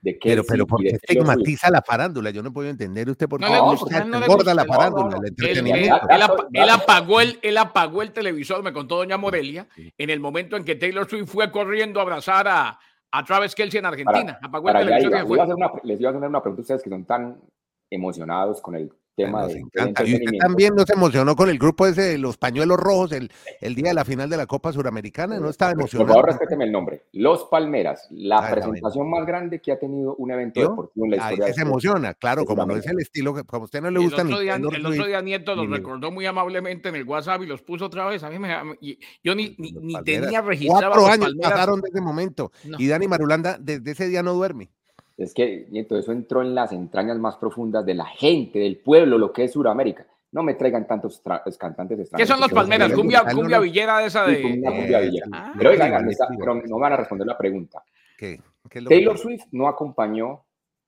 de 0.00 0.12
Pero, 0.22 0.42
Kelsey 0.42 0.44
pero 0.48 0.66
¿por 0.68 0.80
qué 0.80 0.88
estigmatiza 0.90 1.68
la 1.68 1.82
farándula? 1.82 2.30
Yo 2.30 2.42
no 2.44 2.52
puedo 2.52 2.68
entender 2.70 3.10
usted 3.10 3.28
por 3.28 3.40
qué 3.40 3.46
No 3.46 3.74
no, 3.74 4.04
no 4.06 4.20
le 4.20 4.24
engorda 4.26 4.54
la 4.54 4.64
farándula, 4.64 5.04
No, 5.04 5.10
no, 5.10 5.16
el. 5.18 5.24
Él, 5.24 5.28
entretenimiento. 5.30 5.96
él- 6.08 6.20
él 6.22 6.62
él 6.62 6.68
apagó 6.70 7.20
el, 7.20 7.38
él 7.42 7.58
apagó 7.58 8.02
el 8.02 8.12
televisor, 8.12 8.62
me 8.62 8.72
contó 8.72 8.98
doña 8.98 9.16
Morelia, 9.16 9.66
en 9.98 10.10
el 10.10 10.20
momento 10.20 10.56
en 10.56 10.64
que 10.64 10.76
Taylor 10.76 11.08
Swift 11.10 11.28
fue 11.28 11.50
corriendo 11.50 11.98
a 11.98 12.04
abrazar 12.04 12.46
a, 12.46 12.78
a 13.10 13.24
Travis 13.24 13.54
Kelsey 13.56 13.78
en 13.80 13.86
Argentina. 13.86 14.38
apagó 14.40 14.68
el 14.68 14.74
Para 14.74 14.84
televisor 14.86 15.10
iba. 15.10 15.24
iba 15.34 15.42
a 15.42 15.44
hacer 15.44 15.54
una, 15.56 15.70
les 15.82 16.00
iba 16.00 16.10
a 16.10 16.12
hacer 16.16 16.28
una 16.28 16.40
pregunta 16.40 16.60
a 16.60 16.62
ustedes 16.62 16.82
que 16.84 16.90
son 16.90 17.04
tan 17.04 17.40
emocionados 17.90 18.60
con 18.60 18.76
el 18.76 18.92
tema 19.16 19.42
Nos 19.42 19.54
de, 19.54 19.60
encanta. 19.60 20.04
Y 20.04 20.14
usted 20.14 20.38
también 20.38 20.74
nos 20.76 20.88
emocionó 20.90 21.34
con 21.34 21.48
el 21.48 21.58
grupo 21.58 21.86
ese 21.86 22.02
de 22.02 22.18
los 22.18 22.36
pañuelos 22.36 22.76
rojos 22.78 23.12
el, 23.12 23.30
el 23.60 23.74
día 23.74 23.88
de 23.88 23.94
la 23.94 24.04
final 24.04 24.28
de 24.30 24.36
la 24.36 24.46
Copa 24.46 24.72
Suramericana. 24.72 25.40
No 25.40 25.48
estaba 25.48 25.72
Por 25.72 25.80
emocionado. 25.80 26.08
favor, 26.14 26.26
respéteme 26.26 26.64
el 26.64 26.72
nombre. 26.72 27.02
Los 27.12 27.44
Palmeras, 27.44 28.06
la 28.10 28.38
Ay, 28.38 28.42
la 28.44 28.50
presentación 28.52 29.10
más 29.10 29.26
grande 29.26 29.60
que 29.60 29.72
ha 29.72 29.78
tenido 29.78 30.14
un 30.16 30.30
evento 30.30 30.60
¿Vio? 30.60 30.68
deportivo 30.70 31.06
en 31.06 31.10
la 31.12 31.16
historia. 31.16 31.46
se 31.54 31.60
de- 31.62 31.66
emociona, 31.66 32.14
claro, 32.14 32.44
como 32.44 32.64
no 32.66 32.76
es 32.76 32.86
el 32.86 33.00
estilo, 33.00 33.34
que 33.34 33.42
como 33.44 33.62
a 33.62 33.64
usted 33.64 33.80
no 33.80 33.90
le 33.90 33.98
El 34.00 34.04
gusta 34.06 34.22
ni 34.22 34.32
otro, 34.32 34.42
día, 34.42 34.52
Taylor 34.52 34.74
el 34.76 34.86
otro 34.86 35.06
día 35.06 35.20
Nieto 35.22 35.54
los 35.56 35.68
ni- 35.68 35.76
recordó 35.76 36.10
muy 36.10 36.26
amablemente 36.26 36.90
en 36.90 36.96
el 36.96 37.04
WhatsApp 37.04 37.42
y 37.42 37.46
los 37.46 37.62
puso 37.62 37.86
otra 37.86 38.06
vez. 38.06 38.22
A 38.22 38.30
mí 38.30 38.38
me, 38.38 38.54
y- 38.80 38.98
yo 39.24 39.34
ni, 39.34 39.54
ni, 39.58 39.72
ni 39.72 39.94
tenía 40.04 40.42
registrado 40.42 40.92
Cuatro 40.92 41.06
años 41.06 41.26
Palmeras. 41.26 41.52
pasaron 41.52 41.80
desde 41.80 41.98
ese 41.98 42.04
momento. 42.04 42.52
No. 42.64 42.76
Y 42.78 42.86
Dani 42.88 43.08
Marulanda 43.08 43.56
desde 43.58 43.90
ese 43.92 44.08
día 44.08 44.22
no 44.22 44.34
duerme. 44.34 44.70
Es 45.16 45.32
que, 45.32 45.66
Nieto, 45.70 45.96
eso 45.98 46.12
entró 46.12 46.42
en 46.42 46.54
las 46.54 46.72
entrañas 46.72 47.18
más 47.18 47.36
profundas 47.36 47.84
de 47.86 47.94
la 47.94 48.04
gente, 48.06 48.58
del 48.58 48.78
pueblo, 48.78 49.16
lo 49.18 49.32
que 49.32 49.44
es 49.44 49.52
Sudamérica. 49.52 50.06
No 50.32 50.42
me 50.42 50.54
traigan 50.54 50.86
tantos 50.86 51.24
tra- 51.24 51.42
cantantes 51.56 51.96
¿Qué 51.96 52.02
extranjeros. 52.02 52.28
son 52.28 52.40
los 52.40 52.52
Palmeras? 52.52 52.92
Cumbia, 52.92 53.24
cumbia 53.32 53.58
villera 53.60 53.98
de 54.00 54.06
esa 54.06 54.26
Sí, 54.26 54.32
de. 54.34 54.42
cumbia, 54.42 54.70
cumbia 54.70 55.00
Eh, 55.00 55.04
villera. 55.06 55.26
ah. 55.32 55.54
Pero 55.56 55.70
oigan, 55.70 56.08
pero 56.38 56.54
no 56.66 56.78
van 56.78 56.92
a 56.92 56.96
responder 56.96 57.26
la 57.26 57.38
pregunta. 57.38 57.82
¿Qué? 58.18 58.40
¿Qué 58.68 58.82
Taylor? 58.82 59.16
Swift 59.16 59.44
no 59.52 59.68
acompañó 59.68 60.44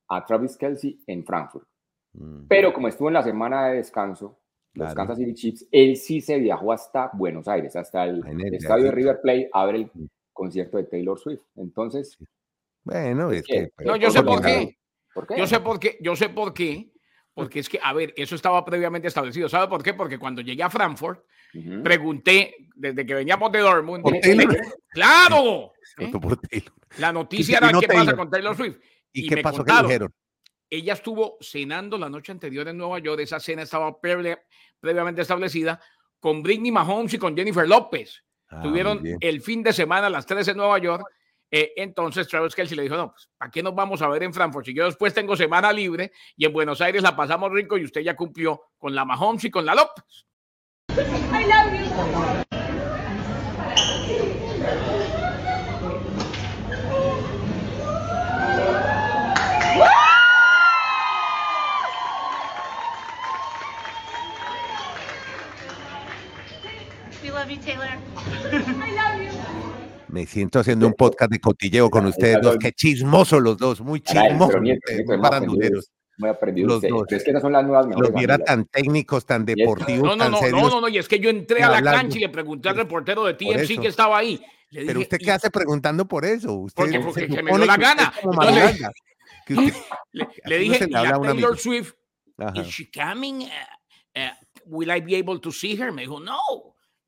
a 0.09 0.25
Travis 0.27 0.57
Kelsey 0.59 1.01
en 1.07 1.25
Frankfurt. 1.25 1.67
Mm, 2.15 2.47
Pero 2.49 2.73
como 2.75 2.89
estuvo 2.89 3.09
en 3.09 3.15
la 3.15 3.23
semana 3.23 3.69
de 3.69 3.77
descanso, 3.77 4.39
los 4.75 4.87
Claro. 4.93 4.97
Kansas 4.97 5.19
City 5.19 5.35
Chiefs, 5.35 5.67
él 5.71 5.97
sí 5.97 6.21
se 6.21 6.39
viajó 6.39 6.73
hasta 6.73 7.11
Buenos 7.15 7.49
Aires, 7.49 7.75
hasta 7.77 8.05
el 8.05 8.23
estadio 8.55 8.85
de. 8.87 8.91
River 8.91 9.21
Plate 9.23 9.49
a 9.53 9.65
ver 9.67 9.75
el 9.77 9.85
Mm. 9.95 10.07
concierto 10.33 10.77
de 10.77 10.85
Taylor 10.85 11.19
Swift. 11.19 11.43
Entonces, 11.57 12.19
Bueno, 12.89 13.31
es 13.33 13.43
¿qué? 13.43 13.71
que. 13.77 13.85
No, 13.85 13.97
yo 13.97 14.11
sé 14.11 14.23
por 14.23 14.41
qué. 14.41 14.47
qué. 14.47 14.79
¿Por 15.15 15.27
qué? 15.27 15.37
Yo 15.39 15.47
sé 15.47 15.61
por 15.61 15.79
qué. 15.81 15.99
Yo 16.01 16.17
sé 16.17 16.29
por 16.29 16.55
qué. 16.55 16.91
Porque 17.35 17.61
es 17.61 17.69
que, 17.69 17.79
a 17.83 17.93
ver, 17.93 18.13
eso 18.17 18.35
estaba 18.35 18.65
previamente 18.65 19.07
establecido. 19.09 19.49
¿Sabe 19.49 19.69
por 19.69 19.83
qué? 19.83 19.95
Porque 19.95 20.19
cuando 20.19 20.43
llegué 20.43 20.63
a 20.63 20.71
Frankfurt, 20.71 21.25
pregunté, 21.85 22.55
desde 22.75 23.07
que 23.07 23.15
veníamos 23.15 23.53
de 23.53 23.61
Dortmund, 23.61 24.03
Por 24.03 24.19
Taylor. 24.21 24.57
¡claro! 24.91 25.73
¿eh? 25.99 26.07
Votó 26.07 26.21
por 26.21 26.37
Taylor. 26.39 26.73
La 26.99 27.13
noticia 27.13 27.59
era 27.59 27.71
no 27.71 27.81
qué 27.81 27.87
pasa 27.89 28.17
con 28.17 28.31
Taylor 28.31 28.57
Swift. 28.57 28.77
¿Y, 29.13 29.27
Y 29.27 29.29
qué 29.29 29.37
me 29.37 29.43
pasó? 29.43 29.59
¿Qué 29.59 29.69
contaron. 29.71 29.87
dijeron? 29.89 30.15
Ella 30.71 30.93
estuvo 30.95 31.39
cenando 31.41 31.97
la 31.97 32.11
noche 32.11 32.33
anterior 32.33 32.67
en 32.69 32.77
Nueva 32.77 32.99
York. 32.99 33.21
Esa 33.21 33.41
cena 33.41 33.63
estaba 33.63 33.99
previa- 34.01 34.39
previamente 34.81 35.23
establecida 35.23 35.81
con 36.21 36.43
Britney 36.43 36.71
Mahomes 36.73 37.15
y 37.15 37.19
con 37.19 37.37
Jennifer 37.37 37.67
López. 37.69 38.23
Ah, 38.51 38.61
Tuvieron 38.63 39.03
el 39.21 39.41
fin 39.43 39.63
de 39.63 39.73
semana 39.73 40.09
a 40.09 40.11
las 40.11 40.27
3 40.27 40.49
en 40.49 40.57
Nueva 40.57 40.79
York. 40.79 41.05
Eh, 41.51 41.73
entonces 41.77 42.29
Travis 42.29 42.55
Kelsey 42.55 42.77
le 42.77 42.83
dijo, 42.83 42.97
no, 42.97 43.11
pues, 43.13 43.31
¿para 43.37 43.51
qué 43.51 43.63
nos 43.63 43.75
vamos 43.75 44.03
a 44.03 44.09
ver 44.09 44.23
en 44.23 44.35
Frankfurt? 44.35 44.67
Si 44.67 44.75
yo 44.75 44.85
después 44.85 45.15
tengo 45.15 45.35
semana 45.37 45.73
libre 45.73 46.13
y 46.37 46.45
en 46.45 46.53
Buenos 46.53 46.81
Aires 46.81 47.03
la 47.03 47.17
pasamos 47.17 47.51
rico 47.53 47.79
y 47.79 47.85
usted 47.85 48.03
ya 48.03 48.15
cumplió 48.15 48.63
con 48.77 48.95
la 48.95 49.05
Mahomes 49.05 49.45
y 49.45 49.51
con 49.51 49.65
la 49.65 49.75
López. 49.75 50.27
I 50.91 51.47
love 51.47 51.73
you. 51.73 51.89
We 67.23 67.31
love 67.31 67.51
you, 67.51 67.57
Taylor. 67.59 67.89
I 68.27 68.91
love 68.95 69.21
you. 69.23 69.28
Me 70.09 70.27
siento 70.27 70.59
haciendo 70.61 70.87
un 70.87 70.95
podcast 70.95 71.31
de 71.31 71.39
cotilleo 71.41 71.91
con 71.91 72.07
ustedes 72.07 72.39
dos. 72.41 72.57
Qué 72.59 72.73
chismosos 72.73 73.43
los 73.43 73.59
dos, 73.59 73.81
muy 73.81 74.01
chismosos. 74.01 74.61
muy 74.61 76.31
aprendido- 76.31 76.67
Los 76.69 76.83
dos. 76.83 76.91
Pero 77.07 77.17
es 77.19 77.23
que 77.25 77.31
esas 77.31 77.43
son 77.43 77.53
las 77.53 77.65
nuevas 77.65 77.87
mejores 77.87 78.11
Los 78.11 78.19
viera 78.19 78.39
tan 78.39 78.65
técnicos, 78.67 79.25
tan 79.25 79.45
deportivos, 79.45 80.03
No, 80.03 80.17
no, 80.17 80.25
tan 80.25 80.33
no, 80.33 80.39
serios. 80.39 80.63
no, 80.63 80.69
no, 80.71 80.81
no, 80.81 80.89
y 80.89 80.99
es 80.99 81.07
que 81.09 81.21
yo 81.21 81.31
entré 81.31 81.63
a 81.63 81.71
la 81.71 81.83
cancha 81.83 82.17
y 82.17 82.21
le 82.23 82.29
pregunté 82.29 82.69
al 82.71 82.77
reportero 82.77 83.25
de 83.25 83.35
TMC 83.35 83.79
que 83.81 83.89
estaba 83.89 84.19
ahí. 84.19 84.41
Le 84.71 84.81
Pero 84.81 84.99
dije, 84.99 85.03
usted 85.03 85.19
¿y 85.21 85.25
qué 85.25 85.31
hace 85.31 85.51
preguntando 85.51 86.07
por 86.09 86.25
eso? 86.25 86.55
Usted 86.55 86.75
Porque- 86.83 86.99
se 86.99 87.01
porque 87.05 87.27
que 87.29 87.43
me 87.43 87.51
dio 87.53 87.65
la 87.65 87.77
gana. 87.77 88.13
es 88.15 88.21
como 88.21 88.33
Entonces- 88.43 88.63
Marulanda, 88.81 88.93
que 89.47 89.55
usted- 89.55 89.75
Le, 90.13 90.29
le 90.45 90.57
no 90.57 90.63
dije, 90.63 90.79
se 90.79 90.85
le 90.87 90.91
¿y 90.91 90.95
habla 90.97 91.09
a 91.11 91.13
Taylor 91.13 91.31
amigo". 91.31 91.57
Swift, 91.57 91.93
Ajá. 92.39 92.61
is 92.61 92.67
she 92.67 92.91
coming? 92.91 93.43
Uh, 93.43 94.19
uh, 94.19 94.31
will 94.67 94.91
I 94.91 95.01
be 95.01 95.17
able 95.17 95.39
to 95.41 95.53
see 95.53 95.81
her? 95.81 95.93
Me 95.93 96.03
dijo, 96.03 96.19
no. 96.21 96.37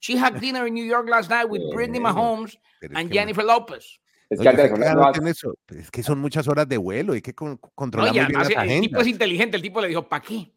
She 0.00 0.16
had 0.18 0.40
dinner 0.40 0.66
in 0.66 0.74
New 0.74 0.84
York 0.84 1.08
last 1.08 1.30
night 1.30 1.46
with 1.48 1.60
Bueno, 1.60 1.72
Mahomes 2.00 2.58
and 2.94 3.12
Jennifer 3.12 3.44
Lopez. 3.44 4.00
Es 4.30 4.38
que 4.40 4.68
son 4.68 5.26
eso? 5.26 5.58
Es 5.68 5.90
que 5.90 6.02
muchas 6.14 6.46
horas 6.48 6.68
de 6.68 6.76
vuelo, 6.76 7.12
hay 7.14 7.20
que 7.20 7.34
con- 7.34 7.50
No, 7.50 7.58
controlar 7.74 8.14
y 8.14 8.18
muy 8.18 8.26
bien 8.26 8.38
las 8.38 8.48
el 8.50 8.80
tipo 8.80 9.00
es 9.00 9.06
inteligente. 9.08 9.56
El 9.56 9.62
tipo 9.62 9.80
le 9.80 9.88
dijo, 9.88 10.08
¿para 10.08 10.22
qué? 10.22 10.52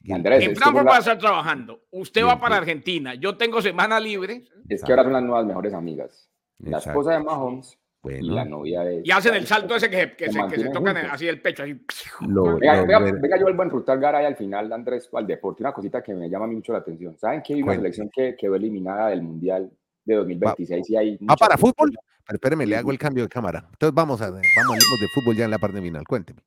Y 0.00 0.12
Andrés, 0.12 0.44
En 0.44 0.54
Frankfurt 0.54 0.76
son 0.76 0.86
va 0.86 0.96
a 0.96 0.98
estar 1.00 1.18
trabajando. 1.18 1.82
Usted 1.90 2.20
Bien, 2.20 2.28
va 2.28 2.40
para 2.40 2.54
bien. 2.56 2.62
Argentina. 2.62 3.14
Yo 3.14 3.36
tengo 3.36 3.60
semana 3.60 3.98
libre 3.98 4.44
es 4.68 4.82
que 4.84 4.92
ahora 4.92 5.02
son 5.02 5.12
las 5.14 5.22
nuevas 5.24 5.44
mejores 5.44 5.74
amigas. 5.74 6.30
La 6.58 6.78
Exacto. 6.78 6.90
esposa 6.90 7.12
de 7.18 7.24
Mahomes 7.24 7.78
y 8.10 8.18
Bueno. 8.20 8.34
la 8.34 8.44
novia 8.44 8.82
de... 8.82 9.02
y 9.04 9.10
hacen 9.10 9.34
el 9.34 9.46
salto 9.46 9.76
ese 9.76 9.88
que, 9.90 10.14
que 10.16 10.26
Se 10.26 10.32
se, 10.32 10.32
que 10.32 10.32
se 10.32 10.38
mantienen 10.40 10.72
tocan 10.72 10.96
así 10.98 11.28
el 11.28 11.40
pecho. 11.40 11.62
Así. 11.64 11.80
Lo- 12.26 12.56
Venga, 12.58 12.76
lo- 12.76 12.86
venga, 12.86 12.98
venga, 13.20 13.36
yo 13.38 13.42
vuelvo 13.44 13.62
a 13.62 13.64
enrutar 13.66 13.98
Garay 13.98 14.24
al 14.26 14.36
final, 14.36 14.72
Andrés, 14.72 15.08
al 15.12 15.26
deporte. 15.26 15.62
Una 15.62 15.72
cosita 15.72 16.02
que 16.02 16.14
me 16.14 16.28
llama 16.28 16.44
a 16.44 16.48
mucho 16.48 16.72
la 16.72 16.78
atención. 16.78 17.16
¿Saben 17.18 17.42
que 17.42 17.54
hay 17.54 17.62
una 17.62 17.74
selección 17.74 18.10
que 18.14 18.34
quedó 18.36 18.54
eliminada 18.56 19.08
del 19.10 19.22
Mundial 19.22 19.70
de 20.04 20.14
2026 20.14 20.90
y 20.90 20.96
hay... 20.96 21.12
¿Va 21.16 21.18
mucha- 21.20 21.36
para 21.36 21.56
fútbol? 21.58 21.92
Pero 22.26 22.36
espéreme, 22.36 22.66
le 22.66 22.76
hago 22.76 22.90
el 22.90 22.98
cambio 22.98 23.22
de 23.22 23.28
cámara. 23.28 23.64
Entonces 23.70 23.94
vamos 23.94 24.20
a 24.20 24.30
vamos 24.30 24.42
hablemos 24.56 25.00
de 25.00 25.06
fútbol 25.14 25.36
ya 25.36 25.44
en 25.44 25.50
la 25.52 25.58
parte 25.58 25.80
final. 25.80 26.04
Cuénteme. 26.06 26.40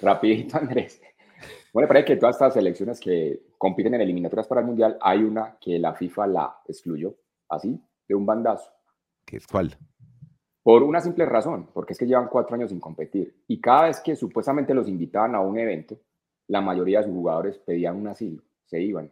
Rapidito, 0.00 0.58
Andrés. 0.58 1.00
Bueno, 1.72 1.88
parece 1.88 2.06
que 2.06 2.16
todas 2.16 2.36
estas 2.36 2.54
selecciones 2.54 3.00
que 3.00 3.40
compiten 3.58 3.94
en 3.94 4.00
eliminatorias 4.00 4.46
para 4.46 4.60
el 4.62 4.66
Mundial, 4.66 4.96
hay 5.00 5.22
una 5.22 5.56
que 5.60 5.78
la 5.78 5.94
FIFA 5.94 6.26
la 6.26 6.56
excluyó, 6.66 7.14
así, 7.50 7.78
de 8.08 8.14
un 8.14 8.24
bandazo. 8.24 8.70
¿Qué 9.26 9.36
es 9.38 9.46
cuál? 9.46 9.76
Por 10.66 10.82
una 10.82 11.00
simple 11.00 11.24
razón, 11.26 11.68
porque 11.72 11.92
es 11.92 11.98
que 12.00 12.08
llevan 12.08 12.26
cuatro 12.26 12.56
años 12.56 12.70
sin 12.70 12.80
competir. 12.80 13.32
Y 13.46 13.60
cada 13.60 13.84
vez 13.84 14.00
que 14.00 14.16
supuestamente 14.16 14.74
los 14.74 14.88
invitaban 14.88 15.36
a 15.36 15.40
un 15.40 15.56
evento, 15.56 15.96
la 16.48 16.60
mayoría 16.60 16.98
de 16.98 17.04
sus 17.04 17.14
jugadores 17.14 17.56
pedían 17.58 17.94
un 17.94 18.08
asilo, 18.08 18.42
se 18.64 18.82
iban 18.82 19.08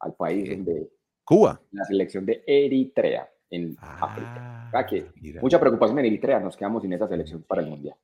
al 0.00 0.14
país 0.14 0.48
donde... 0.48 0.90
Cuba. 1.22 1.60
La 1.72 1.84
selección 1.84 2.24
de 2.24 2.42
Eritrea 2.46 3.28
en 3.50 3.76
África. 3.78 4.70
Ah, 4.72 4.86
que 4.86 5.04
mira. 5.20 5.42
mucha 5.42 5.60
preocupación 5.60 5.98
en 5.98 6.06
Eritrea, 6.06 6.40
nos 6.40 6.56
quedamos 6.56 6.80
sin 6.80 6.94
esa 6.94 7.06
selección 7.06 7.42
para 7.42 7.60
el 7.60 7.68
Mundial. 7.68 7.98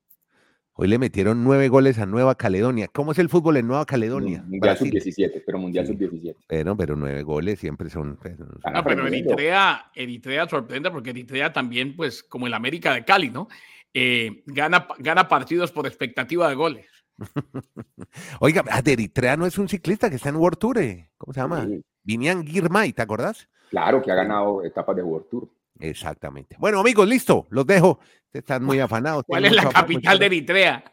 Hoy 0.82 0.88
le 0.88 0.98
metieron 0.98 1.44
nueve 1.44 1.68
goles 1.68 2.00
a 2.00 2.06
Nueva 2.06 2.34
Caledonia. 2.34 2.88
¿Cómo 2.92 3.12
es 3.12 3.18
el 3.20 3.28
fútbol 3.28 3.56
en 3.56 3.68
Nueva 3.68 3.86
Caledonia? 3.86 4.40
Mundial 4.42 4.60
Brasil. 4.60 4.88
sub-17, 4.90 5.44
pero 5.46 5.58
Mundial 5.58 5.86
Sí. 5.86 5.92
sub-17. 5.92 6.34
Pero, 6.48 6.76
pero 6.76 6.96
nueve 6.96 7.22
goles 7.22 7.60
siempre 7.60 7.88
son. 7.88 8.16
pues, 8.20 8.36
son- 8.36 8.58
Ah, 8.64 8.72
No, 8.72 8.82
pero. 8.82 9.06
Eritrea, 9.06 9.92
Eritrea 9.94 10.48
sorprende 10.48 10.90
porque 10.90 11.10
Eritrea 11.10 11.52
también, 11.52 11.94
pues, 11.94 12.24
como 12.24 12.48
el 12.48 12.54
América 12.54 12.92
de 12.94 13.04
Cali, 13.04 13.30
¿no? 13.30 13.46
Eh, 13.94 14.42
gana, 14.46 14.88
gana 14.98 15.28
partidos 15.28 15.70
por 15.70 15.86
expectativa 15.86 16.48
de 16.48 16.56
goles. 16.56 16.86
Oiga, 18.40 18.64
ah, 18.68 18.82
de 18.82 18.94
Eritrea 18.94 19.36
no 19.36 19.46
es 19.46 19.58
un 19.58 19.68
ciclista 19.68 20.10
que 20.10 20.16
está 20.16 20.30
en 20.30 20.36
World 20.36 20.58
Tour. 20.58 20.78
eh. 20.78 21.10
¿Cómo 21.16 21.32
se 21.32 21.38
llama? 21.38 21.64
Sí, 21.64 21.80
Vinian 22.02 22.44
Girmay, 22.44 22.92
¿te 22.92 23.02
acordás? 23.02 23.48
claro 23.70 24.02
que 24.02 24.10
ha 24.10 24.16
ganado 24.16 24.64
etapas 24.64 24.96
de 24.96 25.04
World 25.04 25.28
Tour. 25.30 25.48
Exactamente. 25.78 26.56
Bueno, 26.58 26.80
amigos, 26.80 27.08
listo, 27.08 27.46
los 27.50 27.66
dejo. 27.66 28.00
Están 28.32 28.64
muy 28.64 28.80
afanados. 28.80 29.24
¿Cuál 29.26 29.44
es 29.44 29.52
la 29.52 29.68
capital 29.68 30.18
de 30.18 30.26
Eritrea? 30.26 30.84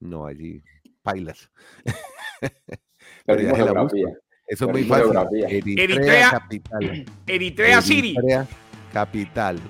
No, 0.00 0.26
allí, 0.26 0.62
pailas. 1.02 1.50
Pero 3.26 3.40
ya 3.42 3.50
se 3.52 3.58
la 3.58 3.64
geografía. 3.64 4.06
Eso 4.46 4.64
es 4.66 4.70
muy 4.72 4.84
fácil. 4.84 5.04
geografía. 5.04 5.46
Eritrea, 5.48 5.84
Eritrea- 5.84 6.30
capital. 6.30 7.04
Eritrea 7.26 7.82
City. 7.82 8.14
Eritrea, 8.16 8.46
capital. 8.92 9.60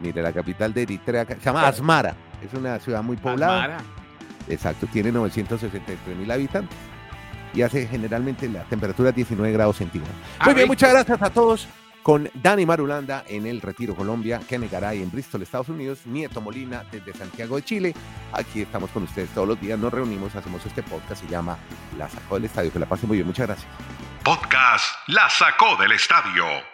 Mire, 0.00 0.20
la 0.22 0.32
capital 0.32 0.74
de 0.74 0.82
Eritrea 0.82 1.24
se 1.24 1.38
llama 1.40 1.66
Asmara. 1.66 2.14
Es 2.46 2.52
una 2.52 2.78
ciudad 2.80 3.02
muy 3.02 3.16
poblada. 3.16 3.62
Asmara. 3.64 3.84
Exacto, 4.48 4.86
tiene 4.92 5.10
963 5.12 6.16
mil 6.16 6.30
habitantes. 6.30 6.76
Y 7.54 7.62
hace 7.62 7.86
generalmente 7.86 8.48
la 8.48 8.64
temperatura 8.64 9.10
es 9.10 9.16
19 9.16 9.52
grados 9.52 9.76
centígrados. 9.76 10.14
Ah, 10.38 10.46
Muy 10.46 10.54
bien, 10.54 10.64
rico. 10.64 10.72
muchas 10.72 10.90
gracias 10.92 11.22
a 11.22 11.30
todos. 11.30 11.68
Con 12.02 12.28
Dani 12.34 12.66
Marulanda 12.66 13.24
en 13.28 13.46
el 13.46 13.60
Retiro 13.60 13.94
Colombia, 13.94 14.40
Kenny 14.48 14.68
Garay 14.68 15.02
en 15.02 15.10
Bristol, 15.10 15.42
Estados 15.42 15.68
Unidos, 15.68 16.00
Nieto 16.04 16.40
Molina 16.40 16.84
desde 16.90 17.12
Santiago 17.12 17.56
de 17.56 17.62
Chile. 17.62 17.94
Aquí 18.32 18.62
estamos 18.62 18.90
con 18.90 19.04
ustedes 19.04 19.30
todos 19.30 19.46
los 19.46 19.60
días, 19.60 19.78
nos 19.78 19.92
reunimos, 19.92 20.34
hacemos 20.34 20.64
este 20.66 20.82
podcast, 20.82 21.22
se 21.22 21.28
llama 21.30 21.56
La 21.96 22.08
Sacó 22.08 22.36
del 22.36 22.46
Estadio. 22.46 22.72
Que 22.72 22.78
la 22.78 22.86
pasen 22.86 23.08
muy 23.08 23.18
bien, 23.18 23.26
muchas 23.26 23.46
gracias. 23.46 23.70
Podcast 24.24 24.86
La 25.08 25.28
Sacó 25.30 25.76
del 25.76 25.92
Estadio 25.92 26.71